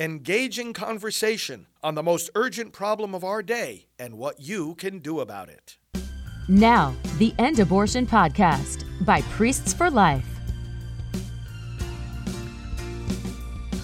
engaging 0.00 0.72
conversation 0.72 1.66
on 1.82 1.96
the 1.96 2.02
most 2.04 2.30
urgent 2.36 2.72
problem 2.72 3.16
of 3.16 3.24
our 3.24 3.42
day 3.42 3.86
and 3.98 4.16
what 4.16 4.38
you 4.38 4.76
can 4.76 5.00
do 5.00 5.18
about 5.18 5.48
it. 5.48 5.76
Now, 6.46 6.94
the 7.18 7.34
End 7.36 7.58
Abortion 7.58 8.06
Podcast 8.06 8.84
by 9.04 9.22
Priests 9.22 9.74
for 9.74 9.90
Life. 9.90 10.24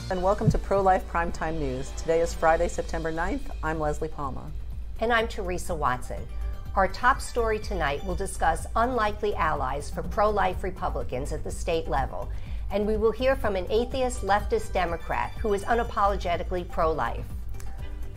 And 0.08 0.22
welcome 0.22 0.48
to 0.52 0.58
Pro 0.58 0.80
Life 0.80 1.04
Primetime 1.08 1.58
News. 1.58 1.90
Today 1.96 2.20
is 2.20 2.32
Friday, 2.32 2.68
September 2.68 3.12
9th. 3.12 3.50
I'm 3.64 3.80
Leslie 3.80 4.06
Palma. 4.06 4.48
And 5.00 5.12
I'm 5.12 5.26
Teresa 5.26 5.74
Watson. 5.74 6.24
Our 6.76 6.86
top 6.86 7.20
story 7.20 7.58
tonight 7.58 8.04
will 8.04 8.14
discuss 8.14 8.68
unlikely 8.76 9.34
allies 9.34 9.90
for 9.90 10.04
pro 10.04 10.30
life 10.30 10.62
Republicans 10.62 11.32
at 11.32 11.42
the 11.42 11.50
state 11.50 11.88
level 11.88 12.30
and 12.74 12.84
we 12.84 12.96
will 12.96 13.12
hear 13.12 13.36
from 13.36 13.54
an 13.54 13.66
atheist 13.70 14.22
leftist 14.22 14.72
Democrat 14.72 15.30
who 15.38 15.54
is 15.54 15.62
unapologetically 15.62 16.68
pro 16.68 16.90
life. 16.90 17.24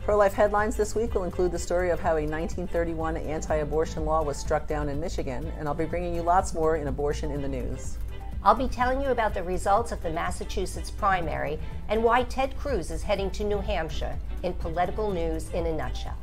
Pro 0.04 0.18
life 0.18 0.34
headlines 0.34 0.76
this 0.76 0.96
week 0.96 1.14
will 1.14 1.26
include 1.26 1.52
the 1.52 1.60
story 1.60 1.92
of 1.92 2.00
how 2.00 2.14
a 2.18 2.26
1931 2.26 3.18
anti 3.18 3.58
abortion 3.58 4.04
law 4.04 4.24
was 4.24 4.36
struck 4.36 4.66
down 4.66 4.90
in 4.90 5.00
Michigan, 5.00 5.52
and 5.60 5.68
I'll 5.68 5.76
be 5.76 5.86
bringing 5.86 6.16
you 6.16 6.24
lots 6.24 6.56
more 6.56 6.78
in 6.78 6.88
Abortion 6.88 7.30
in 7.30 7.44
the 7.44 7.48
News. 7.48 7.98
I'll 8.44 8.56
be 8.56 8.68
telling 8.68 9.00
you 9.00 9.10
about 9.10 9.36
the 9.36 9.44
results 9.44 9.92
of 9.92 10.02
the 10.02 10.10
Massachusetts 10.10 10.90
primary 10.90 11.60
and 11.88 12.04
why 12.04 12.24
Ted 12.24 12.58
Cruz 12.58 12.90
is 12.90 13.04
heading 13.04 13.30
to 13.32 13.44
New 13.44 13.60
Hampshire 13.60 14.18
in 14.42 14.54
political 14.54 15.12
news 15.12 15.50
in 15.52 15.68
a 15.68 15.74
nutshell. 15.74 16.18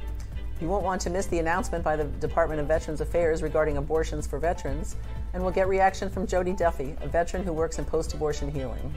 You 0.61 0.69
won't 0.69 0.85
want 0.85 1.01
to 1.03 1.11
miss 1.11 1.27
the 1.27 1.41
announcement 1.41 1.83
by 1.83 1.97
the 1.97 2.05
Department 2.05 2.61
of 2.61 2.69
Veterans 2.69 3.01
Affairs 3.01 3.43
regarding 3.43 3.77
abortions 3.77 4.27
for 4.27 4.39
veterans 4.39 4.97
and 5.33 5.43
we'll 5.43 5.53
get 5.53 5.67
reaction 5.67 6.09
from 6.09 6.27
Jody 6.29 6.53
Duffy, 6.53 6.97
a 7.01 7.09
veteran 7.09 7.43
who 7.43 7.53
works 7.53 7.81
in 7.81 7.85
post 7.85 8.15
abortion 8.15 8.49
healing. 8.51 8.95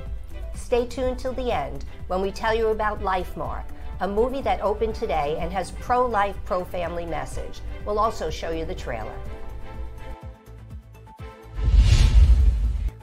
Stay 0.54 0.86
tuned 0.86 1.18
till 1.18 1.34
the 1.34 1.52
end 1.52 1.86
when 2.08 2.22
we 2.22 2.32
tell 2.32 2.54
you 2.54 2.68
about 2.68 3.02
Life 3.02 3.34
LifeMark, 3.36 3.66
a 4.02 4.08
movie 4.08 4.42
that 4.42 4.62
opened 4.62 4.94
today 4.94 5.36
and 5.40 5.52
has 5.52 5.72
pro 5.72 6.06
life, 6.06 6.38
pro 6.46 6.64
family 6.64 7.08
message. 7.08 7.62
We'll 7.86 8.00
also 8.00 8.30
show 8.30 8.52
you 8.52 8.64
the 8.66 8.76
trailer. 8.76 9.16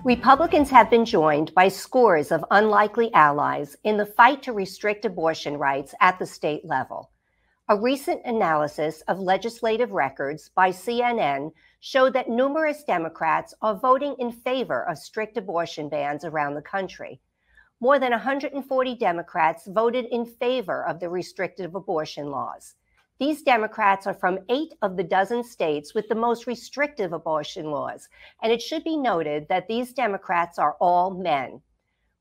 Republicans 0.04 0.70
have 0.70 0.90
been 0.90 1.04
joined 1.04 1.52
by 1.54 1.66
scores 1.66 2.30
of 2.30 2.44
unlikely 2.50 3.12
allies 3.14 3.74
in 3.84 3.96
the 3.96 4.06
fight 4.06 4.42
to 4.42 4.52
restrict 4.52 5.04
abortion 5.06 5.56
rights 5.56 5.94
at 6.00 6.18
the 6.18 6.26
state 6.26 6.64
level. 6.64 7.10
A 7.66 7.80
recent 7.80 8.20
analysis 8.26 9.00
of 9.08 9.18
legislative 9.18 9.92
records 9.92 10.50
by 10.54 10.68
CNN 10.68 11.50
showed 11.80 12.12
that 12.12 12.28
numerous 12.28 12.84
Democrats 12.84 13.54
are 13.62 13.74
voting 13.74 14.14
in 14.18 14.32
favor 14.32 14.86
of 14.86 14.98
strict 14.98 15.38
abortion 15.38 15.88
bans 15.88 16.26
around 16.26 16.56
the 16.56 16.60
country. 16.60 17.22
More 17.80 17.98
than 17.98 18.10
140 18.10 18.94
Democrats 18.96 19.66
voted 19.66 20.04
in 20.10 20.26
favor 20.26 20.84
of 20.84 21.00
the 21.00 21.08
restrictive 21.08 21.74
abortion 21.74 22.30
laws. 22.30 22.74
These 23.18 23.42
Democrats 23.42 24.06
are 24.06 24.12
from 24.12 24.40
eight 24.50 24.74
of 24.82 24.98
the 24.98 25.04
dozen 25.04 25.42
states 25.42 25.94
with 25.94 26.06
the 26.10 26.14
most 26.14 26.46
restrictive 26.46 27.14
abortion 27.14 27.70
laws, 27.70 28.10
and 28.42 28.52
it 28.52 28.60
should 28.60 28.84
be 28.84 28.98
noted 28.98 29.48
that 29.48 29.68
these 29.68 29.94
Democrats 29.94 30.58
are 30.58 30.76
all 30.82 31.12
men. 31.14 31.62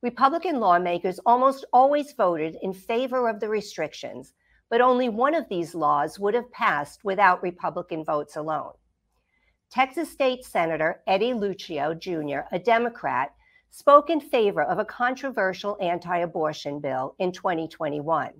Republican 0.01 0.61
lawmakers 0.61 1.19
almost 1.25 1.65
always 1.73 2.13
voted 2.13 2.55
in 2.61 2.71
favor 2.71 3.27
of 3.27 3.41
the 3.41 3.49
restrictions, 3.49 4.33
but 4.73 4.81
only 4.81 5.07
one 5.07 5.35
of 5.35 5.47
these 5.49 5.75
laws 5.75 6.17
would 6.17 6.33
have 6.33 6.51
passed 6.51 7.05
without 7.05 7.43
Republican 7.43 8.03
votes 8.03 8.37
alone. 8.37 8.71
Texas 9.69 10.09
State 10.09 10.43
Senator 10.43 11.03
Eddie 11.05 11.35
Lucio 11.35 11.93
Jr., 11.93 12.39
a 12.51 12.57
Democrat, 12.57 13.35
spoke 13.69 14.09
in 14.09 14.19
favor 14.19 14.63
of 14.63 14.79
a 14.79 14.85
controversial 14.85 15.77
anti 15.79 16.17
abortion 16.17 16.79
bill 16.79 17.13
in 17.19 17.31
2021. 17.31 18.31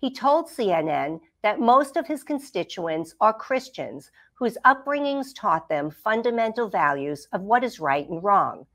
He 0.00 0.12
told 0.12 0.48
CNN 0.48 1.20
that 1.42 1.60
most 1.60 1.96
of 1.96 2.04
his 2.04 2.24
constituents 2.24 3.14
are 3.20 3.32
Christians 3.32 4.10
whose 4.34 4.58
upbringings 4.64 5.32
taught 5.36 5.68
them 5.68 5.92
fundamental 5.92 6.68
values 6.68 7.28
of 7.32 7.42
what 7.42 7.62
is 7.62 7.78
right 7.78 8.08
and 8.08 8.24
wrong. 8.24 8.66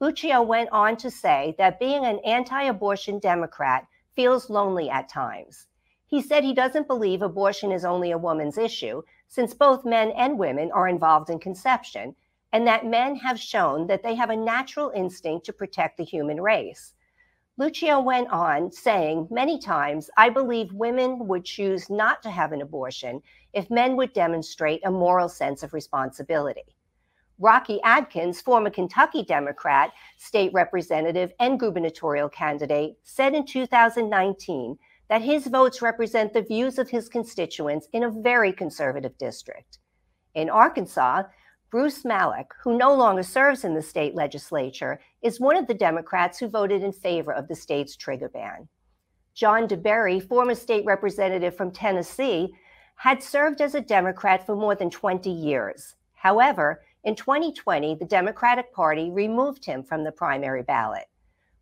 Lucio 0.00 0.42
went 0.42 0.70
on 0.72 0.96
to 0.96 1.08
say 1.08 1.54
that 1.58 1.78
being 1.78 2.04
an 2.04 2.18
anti 2.24 2.64
abortion 2.64 3.20
Democrat 3.20 3.86
feels 4.16 4.50
lonely 4.50 4.90
at 4.90 5.08
times. 5.08 5.68
He 6.12 6.20
said 6.20 6.44
he 6.44 6.52
doesn't 6.52 6.88
believe 6.88 7.22
abortion 7.22 7.72
is 7.72 7.86
only 7.86 8.10
a 8.10 8.18
woman's 8.18 8.58
issue, 8.58 9.00
since 9.28 9.54
both 9.54 9.86
men 9.86 10.10
and 10.10 10.38
women 10.38 10.70
are 10.70 10.86
involved 10.86 11.30
in 11.30 11.38
conception, 11.38 12.14
and 12.52 12.66
that 12.66 12.84
men 12.84 13.16
have 13.16 13.40
shown 13.40 13.86
that 13.86 14.02
they 14.02 14.14
have 14.14 14.28
a 14.28 14.36
natural 14.36 14.92
instinct 14.94 15.46
to 15.46 15.54
protect 15.54 15.96
the 15.96 16.04
human 16.04 16.38
race. 16.38 16.92
Lucio 17.56 17.98
went 17.98 18.28
on 18.28 18.70
saying 18.70 19.28
many 19.30 19.58
times, 19.58 20.10
I 20.18 20.28
believe 20.28 20.70
women 20.74 21.28
would 21.28 21.46
choose 21.46 21.88
not 21.88 22.22
to 22.24 22.30
have 22.30 22.52
an 22.52 22.60
abortion 22.60 23.22
if 23.54 23.70
men 23.70 23.96
would 23.96 24.12
demonstrate 24.12 24.84
a 24.84 24.90
moral 24.90 25.30
sense 25.30 25.62
of 25.62 25.72
responsibility. 25.72 26.76
Rocky 27.38 27.80
Adkins, 27.84 28.42
former 28.42 28.68
Kentucky 28.68 29.22
Democrat, 29.22 29.92
state 30.18 30.52
representative, 30.52 31.32
and 31.40 31.58
gubernatorial 31.58 32.28
candidate, 32.28 32.98
said 33.02 33.34
in 33.34 33.46
2019 33.46 34.78
that 35.12 35.20
his 35.20 35.46
votes 35.46 35.82
represent 35.82 36.32
the 36.32 36.40
views 36.40 36.78
of 36.78 36.88
his 36.88 37.06
constituents 37.06 37.86
in 37.92 38.02
a 38.02 38.10
very 38.10 38.50
conservative 38.50 39.12
district. 39.18 39.76
In 40.34 40.48
Arkansas, 40.48 41.24
Bruce 41.70 42.02
Maloch, 42.02 42.46
who 42.64 42.78
no 42.78 42.94
longer 42.94 43.22
serves 43.22 43.62
in 43.62 43.74
the 43.74 43.82
state 43.82 44.14
legislature, 44.14 45.00
is 45.20 45.38
one 45.38 45.58
of 45.58 45.66
the 45.66 45.74
Democrats 45.74 46.38
who 46.38 46.48
voted 46.48 46.82
in 46.82 46.92
favor 46.92 47.30
of 47.30 47.46
the 47.46 47.54
state's 47.54 47.94
trigger 47.94 48.30
ban. 48.30 48.66
John 49.34 49.68
DeBerry, 49.68 50.26
former 50.26 50.54
state 50.54 50.86
representative 50.86 51.54
from 51.54 51.72
Tennessee, 51.72 52.54
had 52.96 53.22
served 53.22 53.60
as 53.60 53.74
a 53.74 53.82
Democrat 53.82 54.46
for 54.46 54.56
more 54.56 54.74
than 54.74 54.88
20 54.88 55.28
years. 55.28 55.94
However, 56.14 56.80
in 57.04 57.16
2020, 57.16 57.96
the 57.96 58.06
Democratic 58.06 58.72
Party 58.72 59.10
removed 59.10 59.66
him 59.66 59.82
from 59.82 60.04
the 60.04 60.12
primary 60.12 60.62
ballot. 60.62 61.04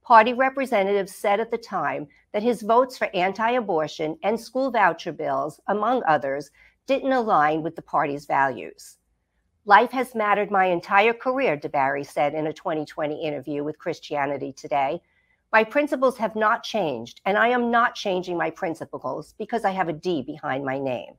Party 0.03 0.33
representatives 0.33 1.15
said 1.15 1.41
at 1.41 1.51
the 1.51 1.59
time 1.59 2.09
that 2.33 2.43
his 2.43 2.63
votes 2.63 2.97
for 2.97 3.09
anti 3.15 3.51
abortion 3.53 4.17
and 4.23 4.41
school 4.41 4.71
voucher 4.71 5.13
bills, 5.13 5.61
among 5.69 6.03
others, 6.05 6.51
didn't 6.87 7.13
align 7.13 7.63
with 7.63 7.77
the 7.77 7.83
party's 7.83 8.27
values. 8.27 8.99
Life 9.67 9.91
has 9.93 10.15
mattered 10.15 10.51
my 10.51 10.65
entire 10.67 11.13
career, 11.13 11.57
DeBerry 11.57 12.05
said 12.05 12.35
in 12.35 12.47
a 12.47 12.53
2020 12.53 13.23
interview 13.23 13.63
with 13.63 13.79
Christianity 13.79 14.53
Today. 14.53 15.01
My 15.53 15.65
principles 15.65 16.17
have 16.17 16.35
not 16.35 16.63
changed, 16.63 17.21
and 17.25 17.37
I 17.37 17.49
am 17.49 17.71
not 17.71 17.95
changing 17.95 18.39
my 18.39 18.51
principles 18.51 19.35
because 19.39 19.65
I 19.65 19.71
have 19.71 19.89
a 19.89 19.93
D 19.93 20.23
behind 20.23 20.65
my 20.65 20.79
name. 20.79 21.15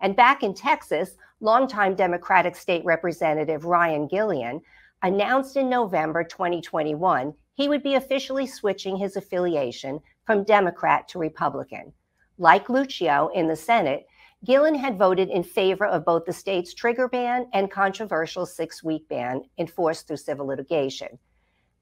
And 0.00 0.14
back 0.14 0.42
in 0.42 0.54
Texas, 0.54 1.16
longtime 1.40 1.96
Democratic 1.96 2.54
State 2.54 2.84
Representative 2.84 3.64
Ryan 3.64 4.06
Guillen 4.06 4.60
announced 5.02 5.56
in 5.56 5.68
November 5.68 6.22
2021 6.24 7.34
he 7.58 7.68
would 7.68 7.82
be 7.82 7.96
officially 7.96 8.46
switching 8.46 8.96
his 8.96 9.16
affiliation 9.16 9.98
from 10.24 10.44
Democrat 10.44 11.08
to 11.08 11.18
Republican. 11.18 11.92
Like 12.38 12.68
Lucio 12.68 13.30
in 13.34 13.48
the 13.48 13.56
Senate, 13.56 14.06
Guillen 14.44 14.76
had 14.76 14.96
voted 14.96 15.28
in 15.28 15.42
favor 15.42 15.84
of 15.84 16.04
both 16.04 16.24
the 16.24 16.32
state's 16.32 16.72
trigger 16.72 17.08
ban 17.08 17.48
and 17.52 17.68
controversial 17.68 18.46
six 18.46 18.84
week 18.84 19.08
ban 19.08 19.42
enforced 19.58 20.06
through 20.06 20.18
civil 20.18 20.46
litigation. 20.46 21.18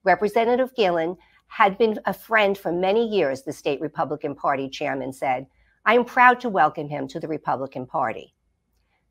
Representative 0.03 0.75
Guillen 0.75 1.15
had 1.49 1.77
been 1.77 2.01
a 2.07 2.15
friend 2.15 2.57
for 2.57 2.73
many 2.73 3.07
years, 3.07 3.43
the 3.43 3.53
state 3.53 3.83
Republican 3.83 4.35
Party 4.35 4.71
chairman 4.71 5.13
said. 5.13 5.47
I 5.85 5.95
am 5.95 6.07
proud 6.07 6.41
to 6.41 6.49
welcome 6.49 6.89
him 6.89 7.07
to 7.09 7.21
the 7.21 7.29
Republican 7.29 7.85
Party. 7.85 8.35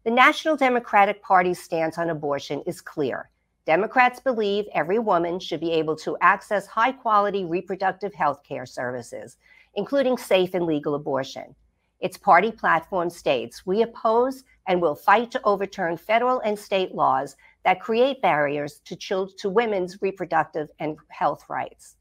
The 0.04 0.10
National 0.10 0.56
Democratic 0.56 1.22
Party's 1.22 1.62
stance 1.62 2.00
on 2.00 2.10
abortion 2.10 2.64
is 2.66 2.82
clear. 2.82 3.30
Democrats 3.66 4.20
believe 4.20 4.66
every 4.74 5.00
woman 5.00 5.40
should 5.40 5.60
be 5.60 5.72
able 5.72 5.96
to 5.96 6.16
access 6.22 6.68
high 6.68 6.92
quality 6.92 7.46
reproductive 7.46 8.14
health 8.14 8.44
care 8.44 8.66
services, 8.66 9.38
including 9.74 10.18
safe 10.18 10.54
and 10.54 10.66
legal 10.66 10.94
abortion. 10.94 11.56
Its 12.00 12.18
party 12.18 12.52
platform 12.52 13.10
states 13.10 13.66
we 13.66 13.82
oppose 13.82 14.44
and 14.68 14.80
will 14.80 14.96
fight 14.96 15.32
to 15.32 15.42
overturn 15.44 15.98
federal 15.98 16.40
and 16.42 16.58
state 16.58 16.94
laws 16.94 17.36
that 17.64 17.80
create 17.80 18.22
barriers 18.22 18.82
to, 18.86 18.96
children, 18.96 19.36
to 19.40 19.50
women's 19.50 20.00
reproductive 20.02 20.70
and 20.80 20.98
health 21.10 21.46
rights. 21.50 21.96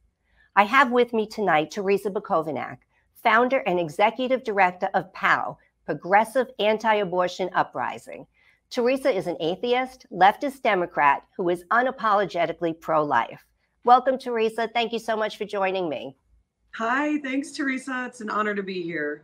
I 0.56 0.64
have 0.64 0.92
with 0.92 1.14
me 1.14 1.26
tonight 1.26 1.70
Teresa 1.70 2.10
Bukovinac, 2.10 2.78
founder 3.14 3.58
and 3.66 3.80
executive 3.80 4.44
director 4.44 4.90
of 4.92 5.12
PAAU, 5.14 5.56
Progressive 5.86 6.48
Anti 6.58 6.96
Abortion 6.96 7.48
Uprising, 7.54 8.26
Teresa 8.74 9.08
is 9.08 9.28
an 9.28 9.36
atheist, 9.38 10.04
leftist 10.10 10.62
Democrat 10.62 11.22
who 11.36 11.48
is 11.48 11.62
unapologetically 11.70 12.80
pro 12.80 13.04
life. 13.04 13.44
Welcome, 13.84 14.18
Teresa. 14.18 14.68
Thank 14.74 14.92
you 14.92 14.98
so 14.98 15.16
much 15.16 15.38
for 15.38 15.44
joining 15.44 15.88
me. 15.88 16.16
Hi, 16.74 17.20
thanks, 17.20 17.52
Teresa. 17.52 18.06
It's 18.08 18.20
an 18.20 18.30
honor 18.30 18.52
to 18.52 18.64
be 18.64 18.82
here. 18.82 19.22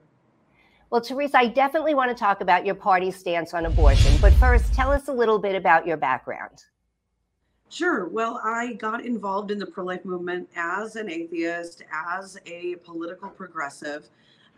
Well, 0.91 1.01
Teresa, 1.01 1.39
I 1.39 1.49
definitely 1.49 1.95
want 1.95 2.13
to 2.13 2.15
talk 2.15 2.43
about 2.43 2.65
your 2.65 2.77
party's 2.77 3.17
stance 3.17 3.53
on 3.53 3.67
abortion, 3.67 4.17
but 4.21 4.33
first, 4.35 4.73
tell 4.73 4.93
us 4.93 5.09
a 5.09 5.13
little 5.13 5.41
bit 5.41 5.57
about 5.57 5.85
your 5.85 5.97
background. 5.97 6.63
Sure. 7.71 8.07
Well, 8.07 8.41
I 8.45 8.75
got 8.75 9.05
involved 9.05 9.51
in 9.51 9.59
the 9.59 9.67
pro 9.67 9.83
life 9.83 10.05
movement 10.05 10.49
as 10.55 10.95
an 10.95 11.11
atheist, 11.11 11.83
as 11.93 12.39
a 12.47 12.77
political 12.85 13.29
progressive, 13.29 14.07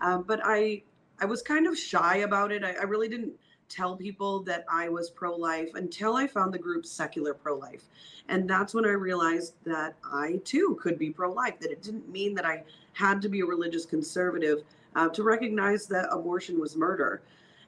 um, 0.02 0.24
but 0.24 0.42
I 0.44 0.82
I 1.18 1.24
was 1.24 1.40
kind 1.40 1.66
of 1.66 1.78
shy 1.78 2.18
about 2.18 2.52
it. 2.52 2.62
I, 2.62 2.72
I 2.72 2.82
really 2.82 3.08
didn't 3.08 3.32
tell 3.72 3.96
people 3.96 4.42
that 4.42 4.64
I 4.68 4.88
was 4.88 5.10
pro 5.10 5.34
life 5.34 5.70
until 5.74 6.16
I 6.16 6.26
found 6.26 6.52
the 6.52 6.58
group 6.58 6.84
Secular 6.84 7.34
Pro 7.34 7.56
Life. 7.56 7.84
And 8.28 8.48
that's 8.48 8.74
when 8.74 8.84
I 8.84 8.90
realized 8.90 9.54
that 9.64 9.94
I 10.04 10.40
too 10.44 10.78
could 10.80 10.98
be 10.98 11.10
pro 11.10 11.32
life, 11.32 11.58
that 11.60 11.72
it 11.72 11.82
didn't 11.82 12.08
mean 12.08 12.34
that 12.34 12.44
I 12.44 12.64
had 12.92 13.22
to 13.22 13.28
be 13.28 13.40
a 13.40 13.46
religious 13.46 13.86
conservative 13.86 14.62
uh, 14.94 15.08
to 15.08 15.22
recognize 15.22 15.86
that 15.86 16.08
abortion 16.12 16.60
was 16.60 16.76
murder. 16.76 17.22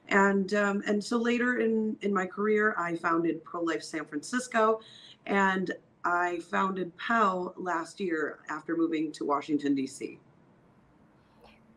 And 0.09 0.53
um, 0.53 0.83
and 0.85 1.03
so 1.03 1.17
later 1.17 1.59
in 1.59 1.97
in 2.01 2.13
my 2.13 2.27
career, 2.27 2.75
I 2.77 2.95
founded 2.95 3.43
Pro 3.43 3.61
Life 3.61 3.81
San 3.81 4.05
Francisco, 4.05 4.81
and 5.25 5.71
I 6.03 6.39
founded 6.51 6.95
PAAU 6.97 7.53
last 7.57 7.99
year 7.99 8.37
after 8.47 8.77
moving 8.77 9.11
to 9.13 9.25
Washington, 9.25 9.73
D.C. 9.73 10.19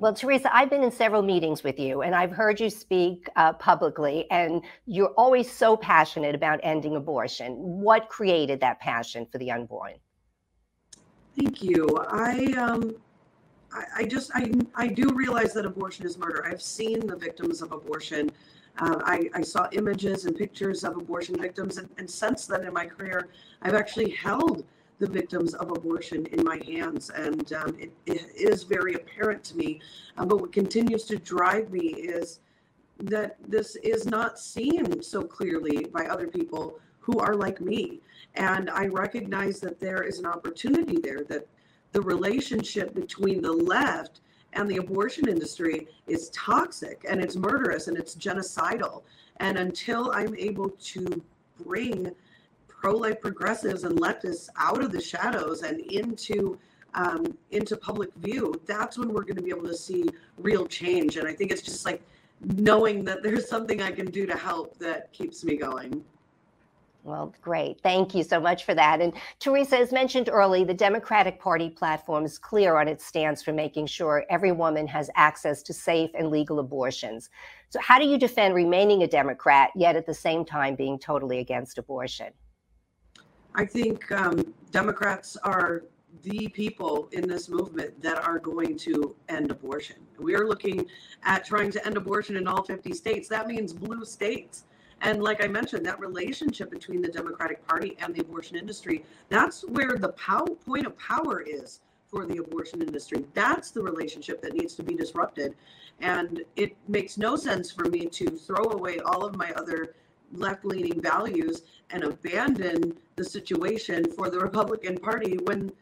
Well, 0.00 0.14
Teresa, 0.14 0.54
I've 0.54 0.70
been 0.70 0.84
in 0.84 0.92
several 0.92 1.22
meetings 1.22 1.64
with 1.64 1.80
you 1.80 2.02
and 2.02 2.14
I've 2.14 2.30
heard 2.30 2.60
you 2.60 2.70
speak 2.70 3.28
uh, 3.34 3.52
publicly, 3.54 4.30
and 4.30 4.62
you're 4.86 5.12
always 5.16 5.50
so 5.50 5.76
passionate 5.76 6.36
about 6.36 6.60
ending 6.62 6.94
abortion. 6.94 7.54
What 7.56 8.08
created 8.08 8.60
that 8.60 8.78
passion 8.78 9.26
for 9.26 9.38
the 9.38 9.50
unborn? 9.50 9.94
Thank 11.36 11.64
you. 11.64 11.88
I, 12.10 12.54
um, 12.56 12.94
I, 13.72 13.84
I 13.96 14.04
just, 14.04 14.30
I, 14.34 14.52
I 14.76 14.86
do 14.86 15.12
realize 15.12 15.52
that 15.54 15.66
abortion 15.66 16.06
is 16.06 16.16
murder. 16.16 16.46
I've 16.46 16.62
seen 16.62 17.04
the 17.04 17.16
victims 17.16 17.60
of 17.60 17.72
abortion. 17.72 18.30
Uh, 18.78 19.00
I, 19.04 19.28
I, 19.34 19.42
saw 19.42 19.66
images 19.72 20.26
and 20.26 20.36
pictures 20.36 20.84
of 20.84 20.96
abortion 20.96 21.36
victims, 21.40 21.78
and, 21.78 21.88
and, 21.98 22.08
since 22.08 22.46
then 22.46 22.64
in 22.64 22.72
my 22.72 22.86
career, 22.86 23.28
I've 23.62 23.74
actually 23.74 24.10
held 24.10 24.64
the 24.98 25.06
victims 25.06 25.54
of 25.54 25.70
abortion 25.70 26.26
in 26.26 26.42
my 26.44 26.60
hands, 26.66 27.10
and 27.10 27.52
um, 27.52 27.76
it, 27.78 27.92
it 28.06 28.26
is 28.34 28.64
very 28.64 28.94
apparent 28.94 29.44
to 29.44 29.56
me. 29.56 29.80
Uh, 30.16 30.24
but 30.24 30.40
what 30.40 30.52
continues 30.52 31.04
to 31.04 31.16
drive 31.16 31.70
me 31.70 31.88
is 31.88 32.40
that 32.98 33.36
this 33.46 33.76
is 33.76 34.06
not 34.06 34.38
seen 34.38 35.00
so 35.02 35.22
clearly 35.22 35.84
by 35.84 36.06
other 36.06 36.26
people 36.26 36.80
who 36.98 37.18
are 37.20 37.34
like 37.34 37.60
me, 37.60 38.00
and 38.34 38.68
I 38.70 38.86
recognize 38.86 39.60
that 39.60 39.78
there 39.80 40.02
is 40.02 40.18
an 40.18 40.26
opportunity 40.26 40.98
there 41.00 41.24
that 41.28 41.46
the 41.92 42.00
relationship 42.02 42.94
between 42.94 43.40
the 43.40 43.52
left 43.52 44.20
and 44.52 44.68
the 44.68 44.78
abortion 44.78 45.28
industry 45.28 45.86
is 46.06 46.30
toxic 46.30 47.04
and 47.08 47.20
it's 47.20 47.36
murderous 47.36 47.88
and 47.88 47.96
it's 47.96 48.14
genocidal. 48.14 49.02
And 49.38 49.58
until 49.58 50.10
I'm 50.12 50.34
able 50.36 50.70
to 50.70 51.22
bring 51.64 52.10
pro-life 52.80 53.20
progressives 53.20 53.84
and 53.84 54.00
leftists 54.00 54.48
out 54.56 54.82
of 54.82 54.92
the 54.92 55.00
shadows 55.00 55.62
and 55.62 55.80
into 55.92 56.58
um, 56.94 57.36
into 57.50 57.76
public 57.76 58.12
view, 58.16 58.54
that's 58.66 58.96
when 58.96 59.12
we're 59.12 59.22
going 59.22 59.36
to 59.36 59.42
be 59.42 59.50
able 59.50 59.68
to 59.68 59.76
see 59.76 60.08
real 60.38 60.66
change. 60.66 61.16
And 61.16 61.28
I 61.28 61.34
think 61.34 61.52
it's 61.52 61.60
just 61.62 61.84
like 61.84 62.00
knowing 62.40 63.04
that 63.04 63.22
there's 63.22 63.46
something 63.46 63.82
I 63.82 63.90
can 63.90 64.06
do 64.06 64.24
to 64.26 64.36
help 64.36 64.78
that 64.78 65.12
keeps 65.12 65.44
me 65.44 65.56
going. 65.56 66.02
Well, 67.04 67.34
great. 67.40 67.80
Thank 67.82 68.14
you 68.14 68.22
so 68.22 68.40
much 68.40 68.64
for 68.64 68.74
that. 68.74 69.00
And 69.00 69.12
Teresa, 69.38 69.78
as 69.78 69.92
mentioned 69.92 70.28
early, 70.30 70.64
the 70.64 70.74
Democratic 70.74 71.38
Party 71.38 71.70
platform 71.70 72.24
is 72.24 72.38
clear 72.38 72.76
on 72.76 72.88
its 72.88 73.04
stance 73.04 73.42
for 73.42 73.52
making 73.52 73.86
sure 73.86 74.24
every 74.28 74.52
woman 74.52 74.86
has 74.88 75.08
access 75.14 75.62
to 75.64 75.72
safe 75.72 76.10
and 76.14 76.28
legal 76.28 76.58
abortions. 76.58 77.30
So, 77.70 77.80
how 77.80 77.98
do 77.98 78.06
you 78.06 78.18
defend 78.18 78.54
remaining 78.54 79.02
a 79.02 79.06
Democrat, 79.06 79.70
yet 79.76 79.94
at 79.94 80.06
the 80.06 80.14
same 80.14 80.44
time 80.44 80.74
being 80.74 80.98
totally 80.98 81.38
against 81.38 81.78
abortion? 81.78 82.32
I 83.54 83.64
think 83.64 84.10
um, 84.12 84.54
Democrats 84.70 85.36
are 85.42 85.84
the 86.22 86.48
people 86.48 87.08
in 87.12 87.28
this 87.28 87.48
movement 87.48 88.00
that 88.02 88.18
are 88.18 88.38
going 88.38 88.76
to 88.78 89.14
end 89.28 89.50
abortion. 89.50 89.96
We 90.18 90.34
are 90.34 90.46
looking 90.46 90.86
at 91.24 91.44
trying 91.44 91.70
to 91.72 91.86
end 91.86 91.96
abortion 91.96 92.36
in 92.36 92.46
all 92.46 92.62
50 92.62 92.92
states. 92.92 93.28
That 93.28 93.46
means 93.46 93.72
blue 93.72 94.04
states. 94.04 94.64
And 95.00 95.22
like 95.22 95.42
I 95.44 95.46
mentioned, 95.46 95.86
that 95.86 96.00
relationship 96.00 96.70
between 96.70 97.02
the 97.02 97.08
Democratic 97.08 97.66
Party 97.66 97.96
and 98.00 98.14
the 98.14 98.20
abortion 98.20 98.56
industry, 98.56 99.04
that's 99.28 99.62
where 99.62 99.96
the 99.96 100.10
pow- 100.10 100.56
point 100.66 100.86
of 100.86 100.98
power 100.98 101.40
is 101.40 101.80
for 102.10 102.26
the 102.26 102.38
abortion 102.38 102.82
industry. 102.82 103.24
That's 103.34 103.70
the 103.70 103.82
relationship 103.82 104.42
that 104.42 104.54
needs 104.54 104.74
to 104.74 104.82
be 104.82 104.94
disrupted. 104.94 105.54
And 106.00 106.42
it 106.56 106.76
makes 106.88 107.16
no 107.16 107.36
sense 107.36 107.70
for 107.70 107.84
me 107.84 108.06
to 108.06 108.30
throw 108.30 108.64
away 108.70 108.98
all 109.00 109.24
of 109.24 109.36
my 109.36 109.52
other 109.52 109.94
left 110.32 110.64
leaning 110.64 111.00
values 111.00 111.62
and 111.90 112.04
abandon 112.04 112.96
the 113.16 113.24
situation 113.24 114.10
for 114.12 114.30
the 114.30 114.38
Republican 114.38 114.98
Party 114.98 115.38
when 115.44 115.72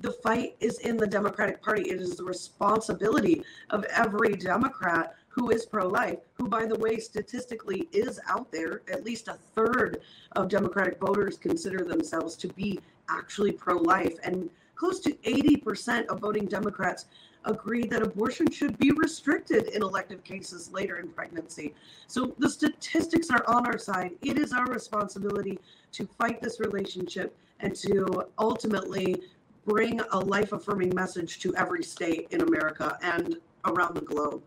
the 0.00 0.12
fight 0.12 0.54
is 0.60 0.78
in 0.80 0.96
the 0.96 1.06
Democratic 1.06 1.62
Party. 1.62 1.90
It 1.90 2.00
is 2.00 2.16
the 2.16 2.24
responsibility 2.24 3.42
of 3.70 3.84
every 3.84 4.34
Democrat 4.34 5.14
who 5.28 5.50
is 5.50 5.66
pro 5.66 5.86
life, 5.86 6.18
who, 6.34 6.48
by 6.48 6.66
the 6.66 6.78
way, 6.78 6.98
statistically 6.98 7.88
is 7.92 8.20
out 8.28 8.50
there. 8.50 8.82
At 8.92 9.04
least 9.04 9.28
a 9.28 9.38
third 9.54 10.00
of 10.32 10.48
Democratic 10.48 11.00
voters 11.00 11.36
consider 11.36 11.84
themselves 11.84 12.36
to 12.36 12.48
be 12.48 12.80
actually 13.08 13.52
pro 13.52 13.76
life. 13.76 14.14
And 14.22 14.50
close 14.74 15.00
to 15.00 15.12
80% 15.12 16.06
of 16.06 16.20
voting 16.20 16.46
Democrats 16.46 17.06
agree 17.44 17.86
that 17.86 18.02
abortion 18.02 18.50
should 18.50 18.78
be 18.78 18.90
restricted 18.92 19.68
in 19.68 19.82
elective 19.82 20.22
cases 20.24 20.70
later 20.72 20.98
in 20.98 21.08
pregnancy. 21.08 21.74
So 22.06 22.34
the 22.38 22.48
statistics 22.48 23.30
are 23.30 23.44
on 23.46 23.66
our 23.66 23.78
side. 23.78 24.12
It 24.22 24.38
is 24.38 24.52
our 24.52 24.66
responsibility 24.66 25.58
to 25.92 26.06
fight 26.18 26.42
this 26.42 26.60
relationship 26.60 27.36
and 27.60 27.74
to 27.76 28.24
ultimately 28.38 29.16
bring 29.64 30.00
a 30.12 30.18
life 30.18 30.52
affirming 30.52 30.94
message 30.94 31.40
to 31.40 31.54
every 31.56 31.82
state 31.82 32.28
in 32.30 32.40
America 32.42 32.98
and 33.02 33.36
around 33.64 33.94
the 33.94 34.00
globe. 34.00 34.42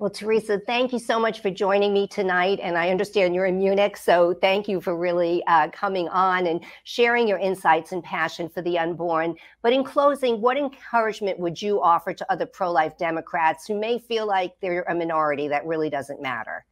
Well, 0.00 0.10
Teresa, 0.10 0.58
thank 0.58 0.92
you 0.92 0.98
so 0.98 1.20
much 1.20 1.40
for 1.40 1.50
joining 1.50 1.94
me 1.94 2.08
tonight. 2.08 2.58
And 2.60 2.76
I 2.76 2.90
understand 2.90 3.32
you're 3.32 3.46
in 3.46 3.58
Munich, 3.58 3.96
so 3.96 4.34
thank 4.34 4.66
you 4.66 4.80
for 4.80 4.96
really 4.96 5.44
uh, 5.46 5.68
coming 5.68 6.08
on 6.08 6.48
and 6.48 6.64
sharing 6.82 7.28
your 7.28 7.38
insights 7.38 7.92
and 7.92 8.02
passion 8.02 8.48
for 8.48 8.60
the 8.60 8.76
unborn. 8.76 9.36
But 9.62 9.72
in 9.72 9.84
closing, 9.84 10.40
what 10.40 10.56
encouragement 10.56 11.38
would 11.38 11.62
you 11.62 11.80
offer 11.80 12.12
to 12.12 12.32
other 12.32 12.44
pro 12.44 12.72
life 12.72 12.98
Democrats 12.98 13.68
who 13.68 13.78
may 13.78 14.00
feel 14.00 14.26
like 14.26 14.54
they're 14.60 14.82
a 14.88 14.94
minority 14.94 15.46
that 15.46 15.64
really 15.64 15.90
doesn't 15.90 16.20
matter? 16.20 16.66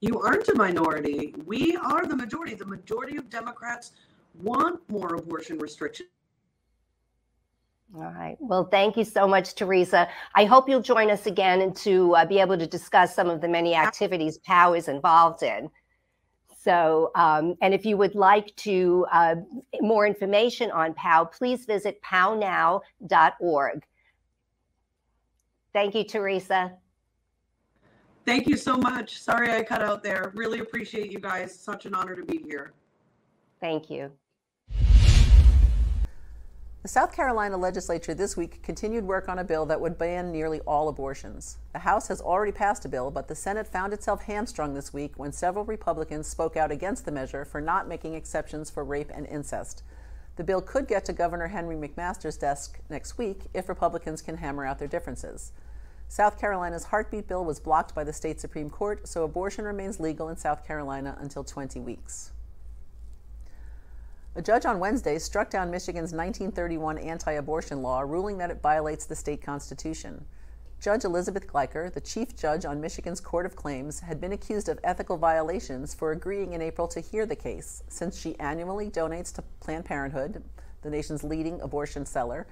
You 0.00 0.20
aren't 0.20 0.48
a 0.48 0.54
minority. 0.54 1.36
We 1.46 1.76
are 1.76 2.04
the 2.04 2.16
majority. 2.16 2.54
The 2.56 2.66
majority 2.66 3.16
of 3.16 3.30
Democrats 3.30 3.92
want 4.34 4.80
more 4.88 5.14
abortion 5.14 5.56
restrictions 5.58 6.08
all 7.96 8.12
right. 8.12 8.36
Well, 8.38 8.64
thank 8.64 8.96
you 8.96 9.04
so 9.04 9.26
much, 9.26 9.54
Teresa. 9.54 10.08
I 10.36 10.44
hope 10.44 10.68
you'll 10.68 10.80
join 10.80 11.10
us 11.10 11.26
again 11.26 11.60
and 11.60 11.74
to 11.76 12.14
uh, 12.14 12.24
be 12.24 12.38
able 12.38 12.56
to 12.56 12.66
discuss 12.66 13.14
some 13.14 13.28
of 13.28 13.40
the 13.40 13.48
many 13.48 13.74
activities 13.74 14.38
PAAU 14.38 14.78
is 14.78 14.88
involved 14.88 15.42
in. 15.42 15.68
So, 16.56 17.10
um, 17.16 17.56
and 17.62 17.74
if 17.74 17.84
you 17.84 17.96
would 17.96 18.14
like 18.14 18.54
to 18.56 19.06
uh, 19.10 19.36
more 19.80 20.06
information 20.06 20.70
on 20.70 20.94
PAAU, 20.94 21.32
please 21.32 21.64
visit 21.64 22.00
paaunow.org. 22.02 23.82
Thank 25.72 25.94
you, 25.94 26.04
Teresa. 26.04 26.72
Thank 28.26 28.46
you 28.46 28.56
so 28.56 28.76
much. 28.76 29.20
Sorry 29.20 29.52
I 29.52 29.62
cut 29.62 29.82
out 29.82 30.02
there. 30.02 30.32
Really 30.34 30.60
appreciate 30.60 31.10
you 31.10 31.18
guys. 31.18 31.58
Such 31.58 31.86
an 31.86 31.94
honor 31.94 32.14
to 32.14 32.24
be 32.24 32.38
here. 32.46 32.72
Thank 33.60 33.90
you. 33.90 34.12
The 36.82 36.88
South 36.88 37.12
Carolina 37.12 37.58
legislature 37.58 38.14
this 38.14 38.38
week 38.38 38.62
continued 38.62 39.04
work 39.04 39.28
on 39.28 39.38
a 39.38 39.44
bill 39.44 39.66
that 39.66 39.82
would 39.82 39.98
ban 39.98 40.32
nearly 40.32 40.60
all 40.60 40.88
abortions. 40.88 41.58
The 41.74 41.80
House 41.80 42.08
has 42.08 42.22
already 42.22 42.52
passed 42.52 42.86
a 42.86 42.88
bill, 42.88 43.10
but 43.10 43.28
the 43.28 43.34
Senate 43.34 43.66
found 43.66 43.92
itself 43.92 44.22
hamstrung 44.22 44.72
this 44.72 44.90
week 44.90 45.12
when 45.18 45.30
several 45.30 45.66
Republicans 45.66 46.26
spoke 46.26 46.56
out 46.56 46.70
against 46.70 47.04
the 47.04 47.12
measure 47.12 47.44
for 47.44 47.60
not 47.60 47.86
making 47.86 48.14
exceptions 48.14 48.70
for 48.70 48.82
rape 48.82 49.10
and 49.14 49.26
incest. 49.26 49.82
The 50.36 50.44
bill 50.44 50.62
could 50.62 50.88
get 50.88 51.04
to 51.04 51.12
Governor 51.12 51.48
Henry 51.48 51.76
McMaster's 51.76 52.38
desk 52.38 52.78
next 52.88 53.18
week 53.18 53.42
if 53.52 53.68
Republicans 53.68 54.22
can 54.22 54.38
hammer 54.38 54.64
out 54.64 54.78
their 54.78 54.88
differences. 54.88 55.52
South 56.08 56.40
Carolina's 56.40 56.84
heartbeat 56.84 57.28
bill 57.28 57.44
was 57.44 57.60
blocked 57.60 57.94
by 57.94 58.04
the 58.04 58.12
state 58.14 58.40
Supreme 58.40 58.70
Court, 58.70 59.06
so 59.06 59.22
abortion 59.24 59.66
remains 59.66 60.00
legal 60.00 60.30
in 60.30 60.36
South 60.38 60.66
Carolina 60.66 61.14
until 61.20 61.44
20 61.44 61.78
weeks. 61.78 62.30
A 64.36 64.42
judge 64.42 64.64
on 64.64 64.78
Wednesday 64.78 65.18
struck 65.18 65.50
down 65.50 65.72
Michigan's 65.72 66.12
1931 66.12 66.98
anti 66.98 67.32
abortion 67.32 67.82
law, 67.82 68.02
ruling 68.02 68.38
that 68.38 68.52
it 68.52 68.62
violates 68.62 69.04
the 69.04 69.16
state 69.16 69.42
constitution. 69.42 70.24
Judge 70.80 71.04
Elizabeth 71.04 71.48
Gleicher, 71.48 71.92
the 71.92 72.00
chief 72.00 72.36
judge 72.36 72.64
on 72.64 72.80
Michigan's 72.80 73.20
Court 73.20 73.44
of 73.44 73.56
Claims, 73.56 73.98
had 73.98 74.20
been 74.20 74.30
accused 74.30 74.68
of 74.68 74.78
ethical 74.84 75.16
violations 75.16 75.94
for 75.94 76.12
agreeing 76.12 76.52
in 76.52 76.62
April 76.62 76.86
to 76.86 77.00
hear 77.00 77.26
the 77.26 77.34
case, 77.34 77.82
since 77.88 78.20
she 78.20 78.38
annually 78.38 78.88
donates 78.88 79.34
to 79.34 79.42
Planned 79.58 79.84
Parenthood, 79.84 80.44
the 80.82 80.90
nation's 80.90 81.24
leading 81.24 81.60
abortion 81.60 82.06
seller, 82.06 82.46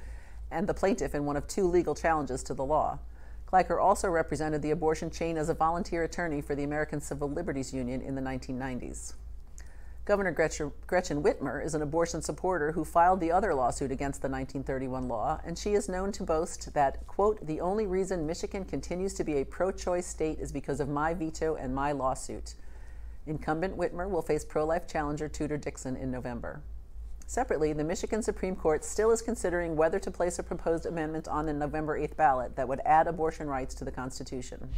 and 0.51 0.67
the 0.67 0.75
plaintiff 0.75 1.15
in 1.15 1.27
one 1.27 1.37
of 1.37 1.47
two 1.47 1.69
legal 1.69 1.95
challenges 1.95 2.43
to 2.43 2.55
the 2.55 2.65
law. 2.65 2.99
Gleicher 3.47 3.81
also 3.81 4.09
represented 4.09 4.63
the 4.63 4.73
abortion 4.73 5.13
chain 5.13 5.39
as 5.39 5.49
a 5.49 5.55
volunteer 5.55 6.03
attorney 6.03 6.41
for 6.41 6.57
the 6.57 6.65
American 6.65 7.01
Civil 7.01 7.31
Liberties 7.31 7.73
Union 7.73 8.03
in 8.03 8.17
the 8.17 8.21
1990s. 8.21 9.13
Governor 10.09 10.31
Gretchen, 10.31 10.73
Gretchen 10.87 11.23
Whitmer 11.23 11.63
is 11.63 11.75
an 11.75 11.83
abortion 11.83 12.23
supporter 12.23 12.73
who 12.73 12.83
filed 12.83 13.21
the 13.21 13.31
other 13.31 13.55
lawsuit 13.55 13.93
against 13.93 14.23
the 14.23 14.29
1931 14.31 15.07
law, 15.07 15.39
and 15.45 15.59
she 15.59 15.75
is 15.75 15.87
known 15.87 16.13
to 16.13 16.23
boast 16.23 16.73
that, 16.73 17.07
quote, 17.07 17.47
the 17.47 17.61
only 17.61 17.87
reason 17.87 18.27
Michigan 18.27 18.65
continues 18.65 19.13
to 19.13 19.23
be 19.23 19.35
a 19.35 19.45
pro 19.45 19.71
choice 19.71 20.07
state 20.07 20.39
is 20.39 20.51
because 20.51 20.81
of 20.81 20.89
my 20.89 21.13
veto 21.13 21.57
and 21.57 21.75
my 21.75 21.93
lawsuit. 21.93 22.55
Incumbent 23.27 23.77
Whitmer 23.77 24.09
will 24.09 24.23
face 24.23 24.47
pro 24.47 24.65
life 24.65 24.87
challenger 24.87 25.29
Tudor 25.29 25.59
Dixon 25.59 25.95
in 25.95 26.11
November. 26.11 26.63
Separately, 27.27 27.75
the 27.75 27.85
Michigan 27.85 28.23
Supreme 28.23 28.57
Court 28.57 28.87
still 28.87 29.11
is 29.11 29.21
considering 29.21 29.77
whether 29.77 29.99
to 29.99 30.11
place 30.11 30.39
a 30.39 30.43
proposed 30.43 30.87
amendment 30.87 31.29
on 31.29 31.45
the 31.45 31.53
November 31.53 32.01
8th 32.01 32.17
ballot 32.17 32.57
that 32.57 32.67
would 32.67 32.81
add 32.87 33.09
abortion 33.09 33.47
rights 33.47 33.75
to 33.75 33.85
the 33.85 33.93
Constitution. 33.93 34.71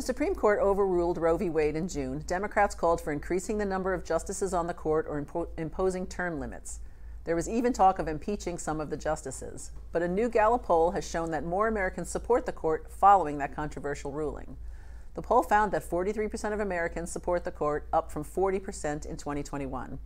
The 0.00 0.06
Supreme 0.06 0.34
Court 0.34 0.60
overruled 0.60 1.18
Roe 1.18 1.36
v. 1.36 1.50
Wade 1.50 1.76
in 1.76 1.86
June, 1.86 2.24
Democrats 2.26 2.74
called 2.74 3.02
for 3.02 3.12
increasing 3.12 3.58
the 3.58 3.66
number 3.66 3.92
of 3.92 4.02
justices 4.02 4.54
on 4.54 4.66
the 4.66 4.72
court 4.72 5.04
or 5.06 5.22
impo- 5.22 5.48
imposing 5.58 6.06
term 6.06 6.40
limits. 6.40 6.80
There 7.24 7.36
was 7.36 7.46
even 7.46 7.74
talk 7.74 7.98
of 7.98 8.08
impeaching 8.08 8.56
some 8.56 8.80
of 8.80 8.88
the 8.88 8.96
justices. 8.96 9.72
But 9.92 10.00
a 10.00 10.08
new 10.08 10.30
Gallup 10.30 10.62
poll 10.62 10.92
has 10.92 11.06
shown 11.06 11.32
that 11.32 11.44
more 11.44 11.68
Americans 11.68 12.08
support 12.08 12.46
the 12.46 12.50
court 12.50 12.90
following 12.90 13.36
that 13.38 13.54
controversial 13.54 14.10
ruling. 14.10 14.56
The 15.16 15.20
poll 15.20 15.42
found 15.42 15.70
that 15.72 15.84
43% 15.84 16.54
of 16.54 16.60
Americans 16.60 17.12
support 17.12 17.44
the 17.44 17.50
court, 17.50 17.86
up 17.92 18.10
from 18.10 18.24
40% 18.24 19.04
in 19.04 19.18
2021. 19.18 19.98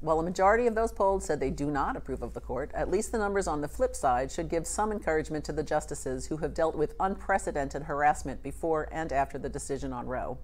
While 0.00 0.20
a 0.20 0.22
majority 0.22 0.66
of 0.66 0.74
those 0.74 0.92
polled 0.92 1.22
said 1.22 1.40
they 1.40 1.50
do 1.50 1.70
not 1.70 1.96
approve 1.96 2.22
of 2.22 2.34
the 2.34 2.40
court, 2.40 2.70
at 2.74 2.90
least 2.90 3.12
the 3.12 3.18
numbers 3.18 3.48
on 3.48 3.62
the 3.62 3.68
flip 3.68 3.96
side 3.96 4.30
should 4.30 4.50
give 4.50 4.66
some 4.66 4.92
encouragement 4.92 5.44
to 5.46 5.52
the 5.52 5.62
justices 5.62 6.26
who 6.26 6.36
have 6.38 6.52
dealt 6.52 6.76
with 6.76 6.94
unprecedented 7.00 7.84
harassment 7.84 8.42
before 8.42 8.88
and 8.92 9.10
after 9.10 9.38
the 9.38 9.48
decision 9.48 9.94
on 9.94 10.06
Roe. 10.06 10.38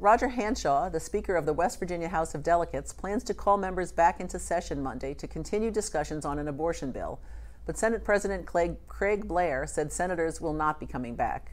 Roger 0.00 0.30
Hanshaw, 0.30 0.90
the 0.90 0.98
Speaker 0.98 1.36
of 1.36 1.46
the 1.46 1.52
West 1.52 1.78
Virginia 1.78 2.08
House 2.08 2.34
of 2.34 2.42
Delegates, 2.42 2.92
plans 2.92 3.22
to 3.24 3.34
call 3.34 3.56
members 3.56 3.92
back 3.92 4.18
into 4.18 4.38
session 4.38 4.82
Monday 4.82 5.14
to 5.14 5.28
continue 5.28 5.70
discussions 5.70 6.24
on 6.24 6.38
an 6.38 6.48
abortion 6.48 6.90
bill, 6.90 7.20
but 7.66 7.78
Senate 7.78 8.02
President 8.02 8.46
Craig 8.46 9.28
Blair 9.28 9.66
said 9.66 9.92
senators 9.92 10.40
will 10.40 10.54
not 10.54 10.80
be 10.80 10.86
coming 10.86 11.14
back. 11.14 11.52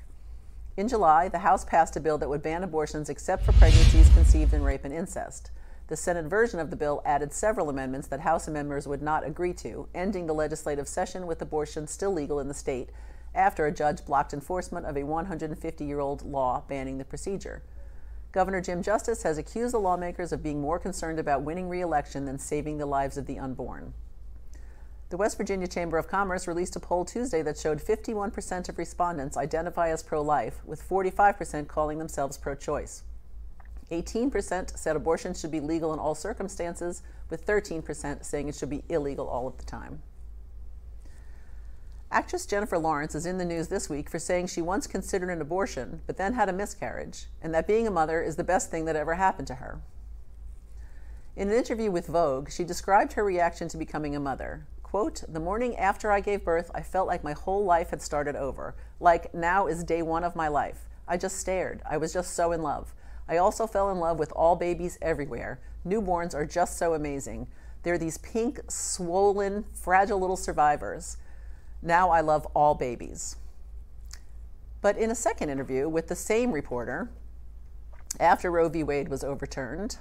In 0.78 0.88
July, 0.88 1.28
the 1.28 1.40
House 1.40 1.66
passed 1.66 1.96
a 1.98 2.00
bill 2.00 2.18
that 2.18 2.30
would 2.30 2.42
ban 2.42 2.64
abortions 2.64 3.10
except 3.10 3.44
for 3.44 3.52
pregnancies 3.52 4.10
conceived 4.14 4.54
in 4.54 4.64
rape 4.64 4.86
and 4.86 4.94
incest. 4.94 5.52
The 5.88 5.96
Senate 5.96 6.26
version 6.26 6.60
of 6.60 6.70
the 6.70 6.76
bill 6.76 7.02
added 7.06 7.32
several 7.32 7.70
amendments 7.70 8.08
that 8.10 8.20
House 8.20 8.50
members 8.50 8.88
would 8.88 9.02
not 9.02 9.26
agree 9.26 9.54
to, 9.54 9.88
ending 9.96 10.28
the 10.28 10.34
legislative 10.34 10.88
session 10.88 11.26
with 11.26 11.42
abortion 11.42 11.88
still 11.88 12.12
legal 12.12 12.42
in 12.42 12.50
the 12.50 12.54
state 12.54 12.90
after 13.34 13.66
a 13.66 13.72
judge 13.72 14.04
blocked 14.06 14.34
enforcement 14.34 14.86
of 14.86 14.98
a 14.98 15.04
150 15.04 15.86
year 15.86 16.02
old 16.02 16.24
law 16.24 16.64
banning 16.68 16.98
the 16.98 17.06
procedure. 17.06 17.64
Governor 18.34 18.60
Jim 18.60 18.84
Justice 18.84 19.24
has 19.24 19.38
accused 19.38 19.74
the 19.74 19.80
lawmakers 19.80 20.34
of 20.34 20.44
being 20.44 20.60
more 20.60 20.78
concerned 20.78 21.20
about 21.20 21.44
winning 21.44 21.70
re 21.70 21.80
election 21.80 22.26
than 22.26 22.38
saving 22.38 22.78
the 22.78 22.86
lives 22.86 23.18
of 23.18 23.26
the 23.26 23.40
unborn. 23.40 23.94
The 25.10 25.18
West 25.18 25.38
Virginia 25.38 25.68
Chamber 25.68 25.98
of 25.98 26.10
Commerce 26.10 26.48
released 26.48 26.76
a 26.76 26.82
poll 26.82 27.06
Tuesday 27.06 27.42
that 27.44 27.58
showed 27.58 27.80
51% 27.80 28.68
of 28.68 28.78
respondents 28.78 29.38
identify 29.38 29.90
as 29.90 30.04
pro 30.04 30.22
life, 30.22 30.60
with 30.66 30.88
45% 30.88 31.70
calling 31.70 31.98
themselves 31.98 32.38
pro 32.38 32.56
choice. 32.56 33.04
18% 33.92 34.78
said 34.78 34.96
abortion 34.96 35.34
should 35.34 35.52
be 35.52 35.60
legal 35.60 35.94
in 35.94 36.00
all 36.00 36.16
circumstances, 36.16 37.02
with 37.30 37.46
13% 37.46 38.26
saying 38.26 38.50
it 38.50 38.56
should 38.56 38.70
be 38.70 38.84
illegal 38.90 39.28
all 39.28 39.48
of 39.48 39.58
the 39.58 39.66
time. 39.66 40.02
Actress 42.10 42.46
Jennifer 42.46 42.78
Lawrence 42.78 43.16
is 43.16 43.26
in 43.26 43.38
the 43.38 43.46
news 43.46 43.68
this 43.68 43.90
week 43.90 44.10
for 44.10 44.20
saying 44.20 44.48
she 44.48 44.62
once 44.62 44.88
considered 44.88 45.30
an 45.30 45.42
abortion, 45.42 46.02
but 46.08 46.18
then 46.18 46.34
had 46.34 46.48
a 46.48 46.54
miscarriage, 46.54 47.26
and 47.42 47.54
that 47.54 47.68
being 47.68 47.86
a 47.86 47.92
mother 47.92 48.22
is 48.22 48.38
the 48.38 48.44
best 48.44 48.72
thing 48.72 48.86
that 48.86 48.96
ever 48.96 49.16
happened 49.16 49.48
to 49.48 49.56
her. 49.56 49.82
In 51.36 51.50
an 51.50 51.56
interview 51.56 51.92
with 51.92 52.08
Vogue, 52.08 52.50
she 52.50 52.64
described 52.64 53.14
her 53.14 53.24
reaction 53.24 53.68
to 53.70 53.78
becoming 53.78 54.16
a 54.16 54.20
mother. 54.20 54.66
Quote, 54.84 55.24
the 55.28 55.40
morning 55.40 55.76
after 55.76 56.12
I 56.12 56.22
gave 56.22 56.46
birth, 56.46 56.72
I 56.74 56.82
felt 56.82 57.08
like 57.08 57.26
my 57.26 57.34
whole 57.34 57.66
life 57.66 57.90
had 57.90 58.02
started 58.02 58.38
over. 58.38 58.74
Like 59.02 59.34
now 59.34 59.68
is 59.68 59.84
day 59.84 60.02
one 60.02 60.24
of 60.24 60.36
my 60.36 60.48
life. 60.48 60.88
I 61.08 61.18
just 61.18 61.38
stared. 61.38 61.82
I 61.88 61.98
was 61.98 62.14
just 62.14 62.34
so 62.34 62.54
in 62.54 62.64
love. 62.64 62.94
I 63.30 63.38
also 63.38 63.68
fell 63.68 63.92
in 63.92 64.00
love 64.00 64.20
with 64.20 64.32
all 64.32 64.56
babies 64.56 64.98
everywhere. 65.02 65.60
Newborns 65.86 66.34
are 66.34 66.46
just 66.46 66.78
so 66.78 66.94
amazing. 66.94 67.48
They're 67.84 67.98
these 67.98 68.18
pink, 68.18 68.60
swollen, 68.70 69.66
fragile 69.74 70.20
little 70.20 70.38
survivors. 70.38 71.18
Now 71.82 72.10
I 72.10 72.22
love 72.22 72.46
all 72.54 72.76
babies. 72.76 73.36
But 74.82 74.98
in 74.98 75.12
a 75.12 75.16
second 75.16 75.50
interview 75.50 75.90
with 75.90 76.08
the 76.08 76.16
same 76.16 76.52
reporter, 76.52 77.10
after 78.20 78.52
Roe 78.52 78.70
v. 78.70 78.84
Wade 78.84 79.10
was 79.10 79.24
overturned, 79.24 79.98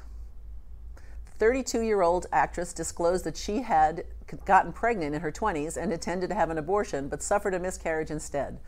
32 1.39 1.83
year 1.83 2.03
old 2.03 2.27
actress 2.33 2.73
disclosed 2.73 3.25
that 3.25 3.37
she 3.37 3.63
had 3.63 4.05
gotten 4.45 4.73
pregnant 4.73 5.15
in 5.15 5.21
her 5.21 5.33
20s 5.33 5.77
and 5.77 5.93
intended 5.93 6.31
to 6.31 6.35
have 6.35 6.51
an 6.51 6.59
abortion, 6.59 7.09
but 7.09 7.23
suffered 7.23 7.55
a 7.55 7.59
miscarriage 7.59 8.11
instead. 8.11 8.59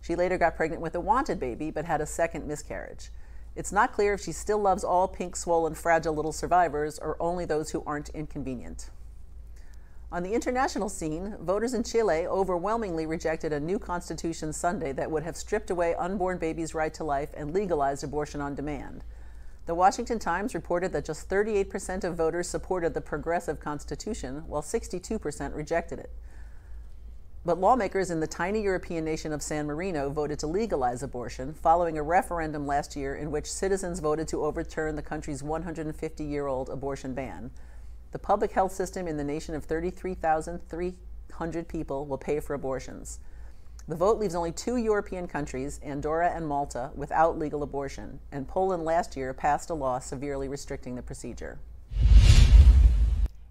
She 0.00 0.14
later 0.14 0.38
got 0.38 0.56
pregnant 0.56 0.82
with 0.82 0.94
a 0.94 1.00
wanted 1.00 1.40
baby, 1.40 1.70
but 1.70 1.84
had 1.84 2.00
a 2.00 2.06
second 2.06 2.46
miscarriage. 2.46 3.10
It's 3.58 3.72
not 3.72 3.92
clear 3.92 4.14
if 4.14 4.20
she 4.20 4.30
still 4.30 4.60
loves 4.60 4.84
all 4.84 5.08
pink, 5.08 5.34
swollen, 5.34 5.74
fragile 5.74 6.14
little 6.14 6.30
survivors 6.30 6.96
or 7.00 7.16
only 7.18 7.44
those 7.44 7.70
who 7.70 7.82
aren't 7.84 8.08
inconvenient. 8.10 8.88
On 10.12 10.22
the 10.22 10.32
international 10.32 10.88
scene, 10.88 11.34
voters 11.40 11.74
in 11.74 11.82
Chile 11.82 12.24
overwhelmingly 12.24 13.04
rejected 13.04 13.52
a 13.52 13.58
new 13.58 13.80
constitution 13.80 14.52
Sunday 14.52 14.92
that 14.92 15.10
would 15.10 15.24
have 15.24 15.36
stripped 15.36 15.70
away 15.70 15.96
unborn 15.96 16.38
babies' 16.38 16.72
right 16.72 16.94
to 16.94 17.02
life 17.02 17.30
and 17.36 17.52
legalized 17.52 18.04
abortion 18.04 18.40
on 18.40 18.54
demand. 18.54 19.02
The 19.66 19.74
Washington 19.74 20.20
Times 20.20 20.54
reported 20.54 20.92
that 20.92 21.04
just 21.04 21.28
38% 21.28 22.04
of 22.04 22.14
voters 22.14 22.48
supported 22.48 22.94
the 22.94 23.00
progressive 23.00 23.58
constitution, 23.58 24.44
while 24.46 24.62
62% 24.62 25.52
rejected 25.56 25.98
it. 25.98 26.12
But 27.44 27.60
lawmakers 27.60 28.10
in 28.10 28.20
the 28.20 28.26
tiny 28.26 28.62
European 28.62 29.04
nation 29.04 29.32
of 29.32 29.42
San 29.42 29.66
Marino 29.66 30.10
voted 30.10 30.38
to 30.40 30.46
legalize 30.46 31.02
abortion 31.02 31.54
following 31.54 31.96
a 31.96 32.02
referendum 32.02 32.66
last 32.66 32.96
year 32.96 33.14
in 33.14 33.30
which 33.30 33.50
citizens 33.50 34.00
voted 34.00 34.28
to 34.28 34.44
overturn 34.44 34.96
the 34.96 35.02
country's 35.02 35.42
150 35.42 36.24
year 36.24 36.46
old 36.46 36.68
abortion 36.68 37.14
ban. 37.14 37.50
The 38.10 38.18
public 38.18 38.52
health 38.52 38.72
system 38.72 39.06
in 39.06 39.16
the 39.16 39.24
nation 39.24 39.54
of 39.54 39.64
33,300 39.64 41.68
people 41.68 42.06
will 42.06 42.18
pay 42.18 42.40
for 42.40 42.54
abortions. 42.54 43.20
The 43.86 43.96
vote 43.96 44.18
leaves 44.18 44.34
only 44.34 44.52
two 44.52 44.76
European 44.76 45.28
countries, 45.28 45.80
Andorra 45.82 46.30
and 46.30 46.46
Malta, 46.46 46.90
without 46.94 47.38
legal 47.38 47.62
abortion, 47.62 48.18
and 48.32 48.46
Poland 48.46 48.84
last 48.84 49.16
year 49.16 49.32
passed 49.32 49.70
a 49.70 49.74
law 49.74 50.00
severely 50.00 50.48
restricting 50.48 50.96
the 50.96 51.02
procedure. 51.02 51.58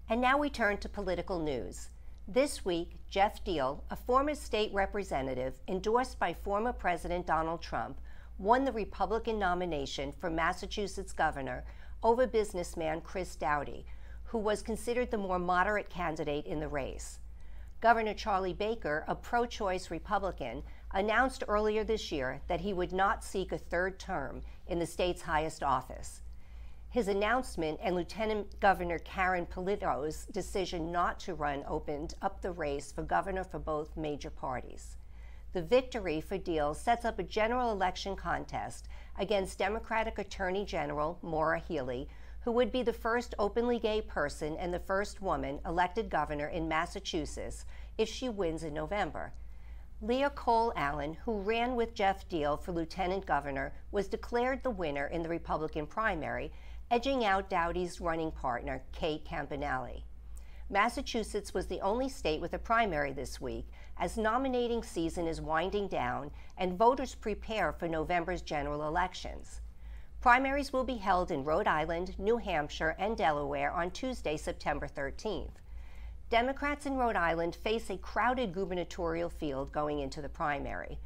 And 0.08 0.20
now 0.20 0.38
we 0.38 0.50
turn 0.50 0.76
to 0.78 0.88
political 0.88 1.40
news. 1.40 1.88
This 2.30 2.62
week, 2.62 2.98
Jeff 3.08 3.42
Diehl, 3.42 3.80
a 3.88 3.96
former 3.96 4.34
state 4.34 4.70
representative 4.74 5.54
endorsed 5.66 6.18
by 6.18 6.34
former 6.34 6.74
President 6.74 7.26
Donald 7.26 7.62
Trump, 7.62 8.02
won 8.36 8.66
the 8.66 8.72
Republican 8.72 9.38
nomination 9.38 10.12
for 10.20 10.28
Massachusetts 10.28 11.14
governor 11.14 11.64
over 12.02 12.26
businessman 12.26 13.00
Chris 13.00 13.34
Doughty, 13.34 13.86
who 14.24 14.36
was 14.36 14.60
considered 14.60 15.10
the 15.10 15.16
more 15.16 15.38
moderate 15.38 15.88
candidate 15.88 16.44
in 16.44 16.60
the 16.60 16.68
race. 16.68 17.18
Governor 17.80 18.12
Charlie 18.12 18.52
Baker, 18.52 19.06
a 19.08 19.14
pro 19.14 19.46
choice 19.46 19.90
Republican, 19.90 20.62
announced 20.92 21.44
earlier 21.48 21.82
this 21.82 22.12
year 22.12 22.42
that 22.46 22.60
he 22.60 22.74
would 22.74 22.92
not 22.92 23.24
seek 23.24 23.52
a 23.52 23.58
third 23.58 23.98
term 23.98 24.42
in 24.66 24.78
the 24.78 24.84
state's 24.84 25.22
highest 25.22 25.62
office. 25.62 26.20
His 26.90 27.08
announcement 27.08 27.78
and 27.82 27.94
Lieutenant 27.94 28.58
Governor 28.60 28.98
Karen 29.00 29.44
Polito's 29.44 30.24
decision 30.32 30.90
not 30.90 31.20
to 31.20 31.34
run 31.34 31.62
opened 31.68 32.14
up 32.22 32.40
the 32.40 32.50
race 32.50 32.90
for 32.90 33.02
governor 33.02 33.44
for 33.44 33.58
both 33.58 33.94
major 33.94 34.30
parties. 34.30 34.96
The 35.52 35.60
victory 35.60 36.22
for 36.22 36.38
Diehl 36.38 36.74
sets 36.74 37.04
up 37.04 37.18
a 37.18 37.24
general 37.24 37.72
election 37.72 38.16
contest 38.16 38.88
against 39.18 39.58
Democratic 39.58 40.18
Attorney 40.18 40.64
General 40.64 41.18
Maura 41.20 41.58
Healey, 41.58 42.08
who 42.40 42.52
would 42.52 42.72
be 42.72 42.82
the 42.82 42.92
first 42.94 43.34
openly 43.38 43.78
gay 43.78 44.00
person 44.00 44.56
and 44.56 44.72
the 44.72 44.78
first 44.78 45.20
woman 45.20 45.60
elected 45.66 46.08
governor 46.08 46.46
in 46.48 46.68
Massachusetts 46.68 47.66
if 47.98 48.08
she 48.08 48.30
wins 48.30 48.62
in 48.62 48.72
November. 48.72 49.34
Leah 50.00 50.30
Cole 50.30 50.72
Allen, 50.76 51.14
who 51.24 51.40
ran 51.40 51.74
with 51.74 51.92
Jeff 51.92 52.26
Diehl 52.28 52.56
for 52.56 52.72
lieutenant 52.72 53.26
governor, 53.26 53.74
was 53.90 54.06
declared 54.06 54.62
the 54.62 54.70
winner 54.70 55.08
in 55.08 55.22
the 55.22 55.28
Republican 55.28 55.86
primary 55.86 56.52
edging 56.90 57.22
out 57.24 57.50
Doughty's 57.50 58.00
running 58.00 58.30
partner, 58.30 58.82
Kate 58.92 59.24
Campanale. 59.24 60.02
Massachusetts 60.70 61.52
was 61.52 61.66
the 61.66 61.80
only 61.80 62.08
state 62.08 62.40
with 62.40 62.54
a 62.54 62.58
primary 62.58 63.12
this 63.12 63.40
week, 63.40 63.66
as 63.98 64.16
nominating 64.16 64.82
season 64.82 65.26
is 65.26 65.40
winding 65.40 65.88
down 65.88 66.30
and 66.56 66.78
voters 66.78 67.14
prepare 67.14 67.72
for 67.72 67.88
November's 67.88 68.42
general 68.42 68.86
elections. 68.86 69.60
Primaries 70.20 70.72
will 70.72 70.84
be 70.84 70.96
held 70.96 71.30
in 71.30 71.44
Rhode 71.44 71.68
Island, 71.68 72.18
New 72.18 72.38
Hampshire, 72.38 72.96
and 72.98 73.16
Delaware 73.16 73.70
on 73.70 73.90
Tuesday, 73.90 74.36
September 74.36 74.88
13th. 74.88 75.60
Democrats 76.30 76.86
in 76.86 76.96
Rhode 76.96 77.16
Island 77.16 77.54
face 77.54 77.88
a 77.88 77.96
crowded 77.98 78.52
gubernatorial 78.52 79.30
field 79.30 79.72
going 79.72 80.00
into 80.00 80.20
the 80.20 80.28
primary. 80.28 80.98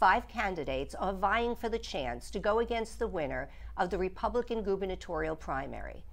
Five 0.00 0.28
candidates 0.28 0.94
are 0.94 1.12
vying 1.12 1.54
for 1.54 1.68
the 1.68 1.78
chance 1.78 2.30
to 2.30 2.38
go 2.38 2.60
against 2.60 2.98
the 2.98 3.06
winner 3.06 3.50
of 3.76 3.90
the 3.90 3.98
Republican 3.98 4.62
gubernatorial 4.62 5.36
primary. 5.36 6.06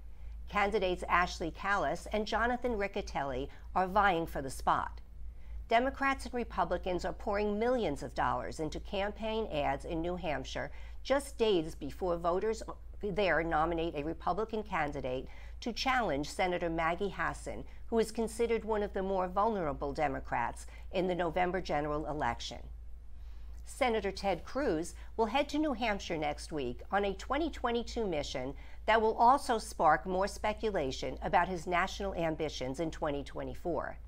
Candidates 0.50 1.04
Ashley 1.08 1.50
Kalus 1.50 2.06
and 2.12 2.26
Jonathan 2.26 2.76
Riccitelli 2.76 3.48
are 3.74 3.86
vying 3.86 4.26
for 4.26 4.42
the 4.42 4.50
spot. 4.50 5.00
Democrats 5.70 6.26
and 6.26 6.34
Republicans 6.34 7.06
are 7.06 7.14
pouring 7.14 7.58
millions 7.58 8.02
of 8.02 8.14
dollars 8.14 8.60
into 8.60 8.78
campaign 8.78 9.48
ads 9.50 9.86
in 9.86 10.02
New 10.02 10.16
Hampshire 10.16 10.70
just 11.02 11.38
days 11.38 11.74
before 11.74 12.18
voters 12.18 12.62
there 13.00 13.42
nominate 13.42 13.94
a 13.94 14.04
Republican 14.04 14.62
candidate 14.62 15.28
to 15.62 15.72
challenge 15.72 16.28
Senator 16.28 16.68
Maggie 16.68 17.08
Hassan, 17.16 17.64
who 17.86 17.98
is 17.98 18.12
considered 18.12 18.66
one 18.66 18.82
of 18.82 18.92
the 18.92 19.02
more 19.02 19.28
vulnerable 19.28 19.94
Democrats 19.94 20.66
in 20.92 21.06
the 21.06 21.14
November 21.14 21.62
general 21.62 22.04
election. 22.04 22.58
Senator 23.68 24.10
Ted 24.10 24.44
Cruz 24.44 24.94
will 25.16 25.26
head 25.26 25.48
to 25.50 25.58
New 25.58 25.74
Hampshire 25.74 26.16
next 26.16 26.52
week 26.52 26.80
on 26.90 27.04
a 27.04 27.14
2022 27.14 28.06
mission 28.06 28.54
that 28.86 29.00
will 29.00 29.14
also 29.14 29.58
spark 29.58 30.06
more 30.06 30.26
speculation 30.26 31.18
about 31.22 31.48
his 31.48 31.66
national 31.66 32.14
ambitions 32.14 32.80
in 32.80 32.90
2024. 32.90 33.98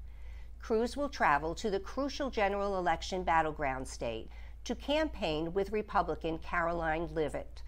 Cruz 0.60 0.96
will 0.96 1.08
travel 1.08 1.54
to 1.54 1.70
the 1.70 1.78
crucial 1.78 2.30
general 2.30 2.78
election 2.78 3.22
battleground 3.22 3.86
state 3.86 4.30
to 4.64 4.74
campaign 4.74 5.52
with 5.52 5.72
Republican 5.72 6.38
Caroline 6.38 7.08
Leavitt 7.14 7.62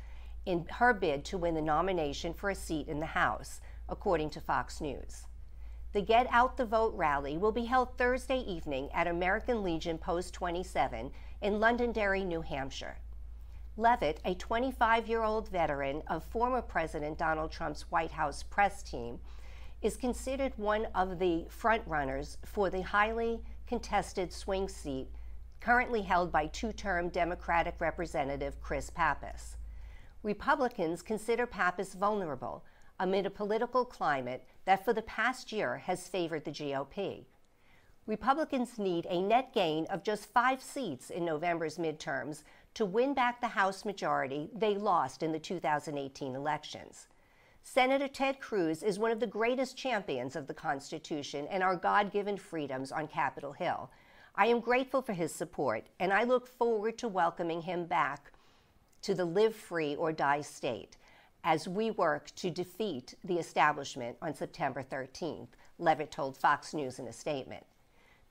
in 0.47 0.67
her 0.67 0.93
bid 0.93 1.25
to 1.27 1.39
win 1.39 1.55
the 1.55 1.63
nomination 1.63 2.35
for 2.35 2.51
a 2.51 2.55
seat 2.55 2.89
in 2.89 3.01
the 3.01 3.07
House, 3.07 3.61
according 3.89 4.31
to 4.31 4.41
Fox 4.41 4.81
News. 4.81 5.27
The 5.93 6.01
Get 6.01 6.27
Out 6.31 6.57
the 6.57 6.65
Vote 6.65 6.95
rally 6.95 7.37
will 7.37 7.53
be 7.53 7.67
held 7.67 7.99
Thursday 7.99 8.39
evening 8.39 8.89
at 8.95 9.07
American 9.07 9.63
Legion 9.63 9.99
Post 9.99 10.33
27 10.33 11.13
in 11.43 11.59
Londonderry, 11.59 12.25
New 12.25 12.41
Hampshire. 12.41 12.97
Leavitt, 13.77 14.21
a 14.25 14.35
25 14.35 15.09
year 15.09 15.23
old 15.23 15.49
veteran 15.49 16.03
of 16.07 16.23
former 16.25 16.63
President 16.63 17.19
Donald 17.19 17.51
Trump's 17.51 17.83
White 17.91 18.13
House 18.13 18.43
press 18.43 18.83
team, 18.83 19.19
is 19.83 19.97
considered 19.97 20.53
one 20.57 20.87
of 20.95 21.19
the 21.19 21.45
frontrunners 21.51 22.37
for 22.45 22.71
the 22.71 22.83
highly 22.83 23.41
contested 23.67 24.33
swing 24.33 24.69
seat 24.69 25.09
currently 25.61 26.03
held 26.03 26.31
by 26.31 26.47
two 26.47 26.73
term 26.73 27.09
Democratic 27.09 27.81
Representative 27.81 28.61
Chris 28.61 28.91
Pappas. 28.91 29.57
Republicans 30.23 31.03
consider 31.03 31.47
Pappas 31.47 31.95
vulnerable 31.95 32.65
amid 33.01 33.27
a 33.27 33.31
political 33.31 33.85
climate 33.85 34.45
that 34.65 34.85
for 34.85 34.93
the 34.93 35.03
past 35.03 35.51
year 35.51 35.79
has 35.79 36.09
favored 36.09 36.45
the 36.45 36.51
GOP. 36.51 37.25
Republicans 38.07 38.81
need 38.81 39.07
a 39.09 39.23
net 39.23 39.53
gain 39.55 39.87
of 39.87 40.03
just 40.03 40.33
five 40.33 40.61
seats 40.61 41.11
in 41.11 41.25
November's 41.25 41.79
midterms 41.79 42.43
to 42.75 42.85
win 42.85 43.15
back 43.15 43.41
the 43.41 43.47
House 43.47 43.85
majority 43.85 44.51
they 44.53 44.75
lost 44.75 45.23
in 45.23 45.31
the 45.31 45.39
2018 45.39 46.35
elections. 46.35 47.07
Senator 47.63 48.09
Ted 48.09 48.41
Cruz 48.41 48.83
is 48.83 48.99
one 48.99 49.13
of 49.13 49.21
the 49.21 49.27
greatest 49.27 49.77
champions 49.77 50.35
of 50.35 50.49
the 50.49 50.55
Constitution 50.55 51.47
and 51.49 51.63
our 51.63 51.77
God 51.77 52.11
given 52.11 52.37
freedoms 52.37 52.91
on 52.91 53.07
Capitol 53.07 53.53
Hill. 53.53 53.89
I 54.35 54.47
am 54.47 54.59
grateful 54.59 55.01
for 55.01 55.13
his 55.13 55.33
support, 55.33 55.87
and 56.01 56.13
I 56.13 56.25
look 56.25 56.49
forward 56.49 56.99
to 56.99 57.09
welcoming 57.09 57.63
him 57.63 57.85
back 57.85 58.33
to 59.03 59.15
the 59.15 59.25
live 59.25 59.55
free 59.55 59.95
or 59.95 60.11
die 60.11 60.41
state 60.41 60.97
as 61.45 61.69
we 61.69 61.93
work 61.93 62.35
to 62.37 62.51
defeat 62.51 63.15
the 63.25 63.39
establishment 63.39 64.17
on 64.23 64.35
September 64.35 64.83
13th, 64.83 65.49
Leavitt 65.79 66.11
told 66.11 66.37
Fox 66.37 66.73
News 66.75 66.99
in 66.99 67.07
a 67.07 67.13
statement. 67.13 67.65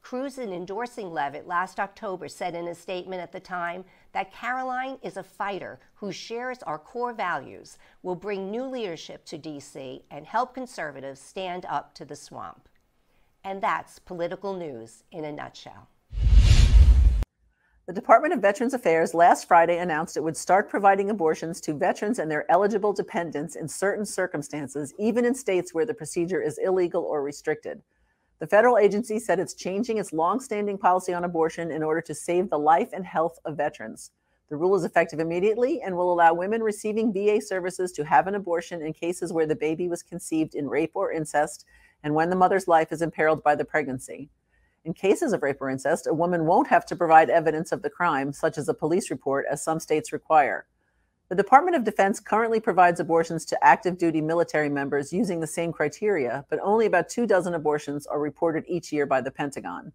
Cruz, 0.01 0.37
in 0.37 0.51
endorsing 0.51 1.13
Leavitt 1.13 1.47
last 1.47 1.79
October, 1.79 2.27
said 2.27 2.55
in 2.55 2.67
a 2.67 2.75
statement 2.75 3.21
at 3.21 3.31
the 3.31 3.39
time 3.39 3.85
that 4.11 4.33
Caroline 4.33 4.97
is 5.01 5.15
a 5.15 5.23
fighter 5.23 5.79
who 5.95 6.11
shares 6.11 6.61
our 6.63 6.79
core 6.79 7.13
values, 7.13 7.77
will 8.03 8.15
bring 8.15 8.51
new 8.51 8.63
leadership 8.63 9.23
to 9.25 9.37
D.C., 9.37 10.03
and 10.11 10.25
help 10.25 10.53
conservatives 10.53 11.21
stand 11.21 11.65
up 11.69 11.93
to 11.93 12.03
the 12.03 12.15
swamp. 12.15 12.67
And 13.43 13.61
that's 13.61 13.99
political 13.99 14.53
news 14.53 15.03
in 15.11 15.23
a 15.23 15.31
nutshell. 15.31 15.87
The 17.87 17.93
Department 17.93 18.33
of 18.33 18.41
Veterans 18.41 18.73
Affairs 18.73 19.13
last 19.13 19.47
Friday 19.47 19.77
announced 19.77 20.15
it 20.15 20.23
would 20.23 20.37
start 20.37 20.69
providing 20.69 21.09
abortions 21.09 21.59
to 21.61 21.73
veterans 21.73 22.19
and 22.19 22.29
their 22.29 22.49
eligible 22.49 22.93
dependents 22.93 23.55
in 23.55 23.67
certain 23.67 24.05
circumstances, 24.05 24.93
even 24.99 25.25
in 25.25 25.35
states 25.35 25.73
where 25.73 25.85
the 25.85 25.93
procedure 25.93 26.41
is 26.41 26.57
illegal 26.57 27.03
or 27.03 27.23
restricted. 27.23 27.81
The 28.41 28.47
federal 28.47 28.79
agency 28.79 29.19
said 29.19 29.37
it's 29.37 29.53
changing 29.53 29.99
its 29.99 30.13
longstanding 30.13 30.79
policy 30.79 31.13
on 31.13 31.23
abortion 31.23 31.69
in 31.69 31.83
order 31.83 32.01
to 32.01 32.15
save 32.15 32.49
the 32.49 32.57
life 32.57 32.89
and 32.91 33.05
health 33.05 33.37
of 33.45 33.55
veterans. 33.55 34.13
The 34.49 34.57
rule 34.57 34.73
is 34.73 34.83
effective 34.83 35.19
immediately 35.19 35.79
and 35.83 35.95
will 35.95 36.11
allow 36.11 36.33
women 36.33 36.63
receiving 36.63 37.13
VA 37.13 37.39
services 37.39 37.91
to 37.91 38.03
have 38.03 38.25
an 38.25 38.33
abortion 38.33 38.81
in 38.81 38.93
cases 38.93 39.31
where 39.31 39.45
the 39.45 39.55
baby 39.55 39.87
was 39.87 40.01
conceived 40.01 40.55
in 40.55 40.67
rape 40.67 40.93
or 40.95 41.11
incest 41.11 41.65
and 42.01 42.15
when 42.15 42.31
the 42.31 42.35
mother's 42.35 42.67
life 42.67 42.91
is 42.91 43.03
imperiled 43.03 43.43
by 43.43 43.53
the 43.53 43.63
pregnancy. 43.63 44.31
In 44.85 44.95
cases 44.95 45.33
of 45.33 45.43
rape 45.43 45.61
or 45.61 45.69
incest, 45.69 46.07
a 46.07 46.13
woman 46.15 46.47
won't 46.47 46.69
have 46.69 46.87
to 46.87 46.95
provide 46.95 47.29
evidence 47.29 47.71
of 47.71 47.83
the 47.83 47.91
crime, 47.91 48.33
such 48.33 48.57
as 48.57 48.67
a 48.67 48.73
police 48.73 49.11
report, 49.11 49.45
as 49.51 49.63
some 49.63 49.79
states 49.79 50.11
require. 50.11 50.65
The 51.31 51.37
Department 51.37 51.77
of 51.77 51.85
Defense 51.85 52.19
currently 52.19 52.59
provides 52.59 52.99
abortions 52.99 53.45
to 53.45 53.65
active 53.65 53.97
duty 53.97 54.19
military 54.19 54.67
members 54.67 55.13
using 55.13 55.39
the 55.39 55.47
same 55.47 55.71
criteria, 55.71 56.43
but 56.49 56.59
only 56.61 56.85
about 56.85 57.07
two 57.07 57.25
dozen 57.25 57.53
abortions 57.53 58.05
are 58.05 58.19
reported 58.19 58.65
each 58.67 58.91
year 58.91 59.05
by 59.05 59.21
the 59.21 59.31
Pentagon. 59.31 59.93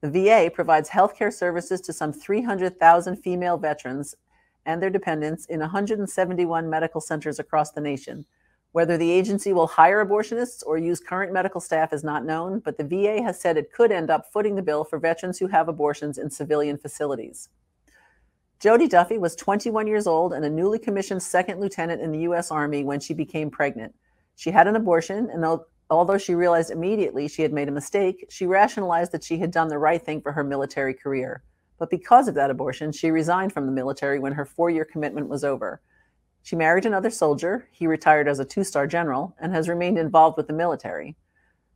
The 0.00 0.08
VA 0.10 0.50
provides 0.50 0.88
healthcare 0.88 1.30
services 1.30 1.82
to 1.82 1.92
some 1.92 2.10
300,000 2.10 3.16
female 3.16 3.58
veterans 3.58 4.14
and 4.64 4.82
their 4.82 4.88
dependents 4.88 5.44
in 5.44 5.60
171 5.60 6.70
medical 6.70 7.02
centers 7.02 7.38
across 7.38 7.72
the 7.72 7.82
nation. 7.82 8.24
Whether 8.70 8.96
the 8.96 9.10
agency 9.10 9.52
will 9.52 9.66
hire 9.66 10.02
abortionists 10.02 10.62
or 10.64 10.78
use 10.78 11.00
current 11.00 11.34
medical 11.34 11.60
staff 11.60 11.92
is 11.92 12.02
not 12.02 12.24
known, 12.24 12.60
but 12.60 12.78
the 12.78 12.84
VA 12.84 13.22
has 13.22 13.38
said 13.38 13.58
it 13.58 13.74
could 13.74 13.92
end 13.92 14.08
up 14.08 14.32
footing 14.32 14.54
the 14.54 14.62
bill 14.62 14.84
for 14.84 14.98
veterans 14.98 15.38
who 15.38 15.48
have 15.48 15.68
abortions 15.68 16.16
in 16.16 16.30
civilian 16.30 16.78
facilities. 16.78 17.50
Jody 18.62 18.86
Duffy 18.86 19.18
was 19.18 19.34
21 19.34 19.88
years 19.88 20.06
old 20.06 20.32
and 20.32 20.44
a 20.44 20.48
newly 20.48 20.78
commissioned 20.78 21.20
second 21.20 21.58
lieutenant 21.58 22.00
in 22.00 22.12
the 22.12 22.20
U.S. 22.20 22.52
Army 22.52 22.84
when 22.84 23.00
she 23.00 23.12
became 23.12 23.50
pregnant. 23.50 23.92
She 24.36 24.52
had 24.52 24.68
an 24.68 24.76
abortion, 24.76 25.28
and 25.32 25.44
although 25.90 26.16
she 26.16 26.36
realized 26.36 26.70
immediately 26.70 27.26
she 27.26 27.42
had 27.42 27.52
made 27.52 27.66
a 27.66 27.72
mistake, 27.72 28.24
she 28.30 28.46
rationalized 28.46 29.10
that 29.10 29.24
she 29.24 29.38
had 29.38 29.50
done 29.50 29.66
the 29.66 29.80
right 29.80 30.00
thing 30.00 30.20
for 30.20 30.30
her 30.30 30.44
military 30.44 30.94
career. 30.94 31.42
But 31.76 31.90
because 31.90 32.28
of 32.28 32.36
that 32.36 32.50
abortion, 32.50 32.92
she 32.92 33.10
resigned 33.10 33.52
from 33.52 33.66
the 33.66 33.72
military 33.72 34.20
when 34.20 34.34
her 34.34 34.46
four 34.46 34.70
year 34.70 34.84
commitment 34.84 35.28
was 35.28 35.42
over. 35.42 35.82
She 36.44 36.54
married 36.54 36.86
another 36.86 37.10
soldier. 37.10 37.66
He 37.72 37.88
retired 37.88 38.28
as 38.28 38.38
a 38.38 38.44
two 38.44 38.62
star 38.62 38.86
general 38.86 39.34
and 39.40 39.52
has 39.52 39.68
remained 39.68 39.98
involved 39.98 40.36
with 40.36 40.46
the 40.46 40.52
military. 40.52 41.16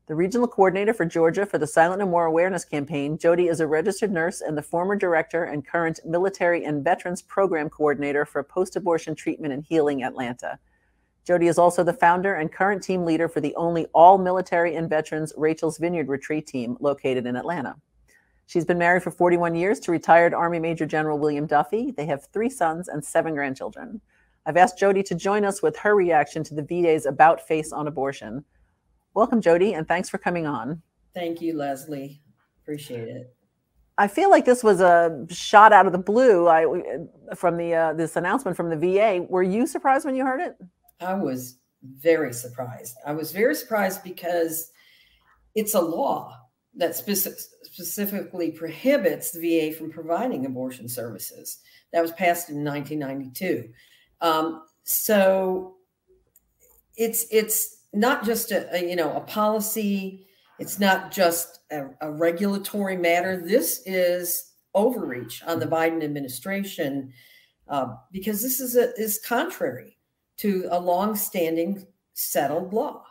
The 0.07 0.15
regional 0.15 0.47
coordinator 0.47 0.95
for 0.95 1.05
Georgia 1.05 1.45
for 1.45 1.59
the 1.59 1.67
Silent 1.67 1.99
No 1.99 2.07
More 2.07 2.27
Awareness 2.27 2.65
Campaign, 2.65 3.19
Jody 3.19 3.49
is 3.49 3.59
a 3.59 3.67
registered 3.67 4.13
nurse 4.13 4.41
and 4.41 4.57
the 4.57 4.63
former 4.63 4.95
director 4.95 5.43
and 5.43 5.67
current 5.67 5.99
military 6.05 6.65
and 6.65 6.85
veterans 6.85 7.23
program 7.23 7.69
coordinator 7.69 8.25
for 8.25 8.45
post 8.45 8.77
abortion 8.77 9.17
treatment 9.17 9.53
and 9.53 9.65
healing 9.65 10.05
Atlanta. 10.05 10.61
Jody 11.27 11.49
is 11.49 11.59
also 11.59 11.83
the 11.83 11.93
founder 11.93 12.37
and 12.37 12.53
current 12.53 12.85
team 12.85 13.05
leader 13.05 13.29
for 13.29 13.41
the 13.41 13.53
only 13.57 13.87
all 13.87 14.17
military 14.17 14.77
and 14.77 14.89
veterans 14.89 15.33
Rachel's 15.37 15.79
Vineyard 15.79 16.07
retreat 16.07 16.47
team 16.47 16.77
located 16.79 17.27
in 17.27 17.35
Atlanta. 17.35 17.75
She's 18.47 18.65
been 18.65 18.79
married 18.79 19.03
for 19.03 19.11
41 19.11 19.57
years 19.57 19.81
to 19.81 19.91
retired 19.91 20.33
Army 20.33 20.61
Major 20.61 20.87
General 20.87 21.19
William 21.19 21.47
Duffy. 21.47 21.91
They 21.91 22.07
have 22.07 22.27
three 22.27 22.49
sons 22.49 22.87
and 22.87 23.05
seven 23.05 23.35
grandchildren. 23.35 24.01
I've 24.47 24.57
asked 24.57 24.79
Jody 24.79 25.03
to 25.03 25.17
join 25.17 25.45
us 25.45 25.65
with 25.65 25.77
her 25.79 25.97
reaction 25.97 26.45
to 26.45 26.55
the 26.55 26.63
VA's 26.63 27.07
about 27.07 27.45
face 27.49 27.73
on 27.73 27.89
abortion. 27.89 28.45
Welcome, 29.17 29.41
Jody, 29.41 29.73
and 29.73 29.89
thanks 29.89 30.11
for 30.11 30.19
coming 30.19 30.47
on. 30.47 30.83
Thank 31.15 31.41
you, 31.41 31.57
Leslie. 31.57 32.21
Appreciate 32.63 33.09
it. 33.09 33.35
I 33.97 34.09
feel 34.09 34.29
like 34.29 34.45
this 34.45 34.63
was 34.63 34.83
a 34.83 35.25
shot 35.31 35.73
out 35.73 35.87
of 35.87 35.93
the 35.93 35.99
blue 35.99 36.49
I, 36.49 36.67
from 37.35 37.57
the 37.57 37.75
uh, 37.75 37.93
this 37.95 38.17
announcement 38.17 38.59
from 38.59 38.69
the 38.69 38.77
VA. 38.77 39.25
Were 39.27 39.43
you 39.43 39.67
surprised 39.67 40.05
when 40.05 40.17
you 40.17 40.27
heard 40.27 40.43
it? 40.43 40.59
I 41.01 41.15
was 41.15 41.57
very 41.83 42.35
surprised. 42.35 42.95
I 43.07 43.13
was 43.13 43.33
very 43.33 43.55
surprised 43.55 44.05
because 44.05 44.71
it's 45.55 45.73
a 45.73 45.81
law 45.81 46.39
that 46.75 46.95
specific, 46.95 47.39
specifically 47.63 48.51
prohibits 48.51 49.31
the 49.31 49.71
VA 49.71 49.75
from 49.75 49.91
providing 49.91 50.45
abortion 50.45 50.91
services. 50.91 51.61
That 51.95 52.03
was 52.03 52.13
passed 52.13 52.51
in 52.51 52.63
1992. 52.63 53.71
Um, 54.21 54.65
so 54.85 55.77
it's 56.99 57.27
it's 57.31 57.76
not 57.97 58.25
just 58.25 58.53
a, 58.53 58.75
a, 58.75 58.89
you 58.89 58.97
know 58.97 59.17
a 59.17 59.21
policy. 59.21 60.27
It's 60.59 60.79
not 60.79 61.13
just 61.13 61.61
a, 61.71 61.89
a 62.01 62.11
regulatory 62.11 62.97
matter. 62.97 63.43
This 63.45 63.83
is 63.85 64.53
overreach 64.75 65.43
on 65.47 65.59
the 65.59 65.67
Biden 65.67 66.03
administration 66.03 67.13
uh, 67.69 67.95
because 68.13 68.43
this 68.43 68.61
is 68.61 68.77
a, 68.77 68.95
is 68.95 69.19
contrary 69.19 69.99
to 70.39 70.69
a 70.71 70.79
long-standing 70.79 71.87
settled 72.15 72.73
law. 72.73 73.05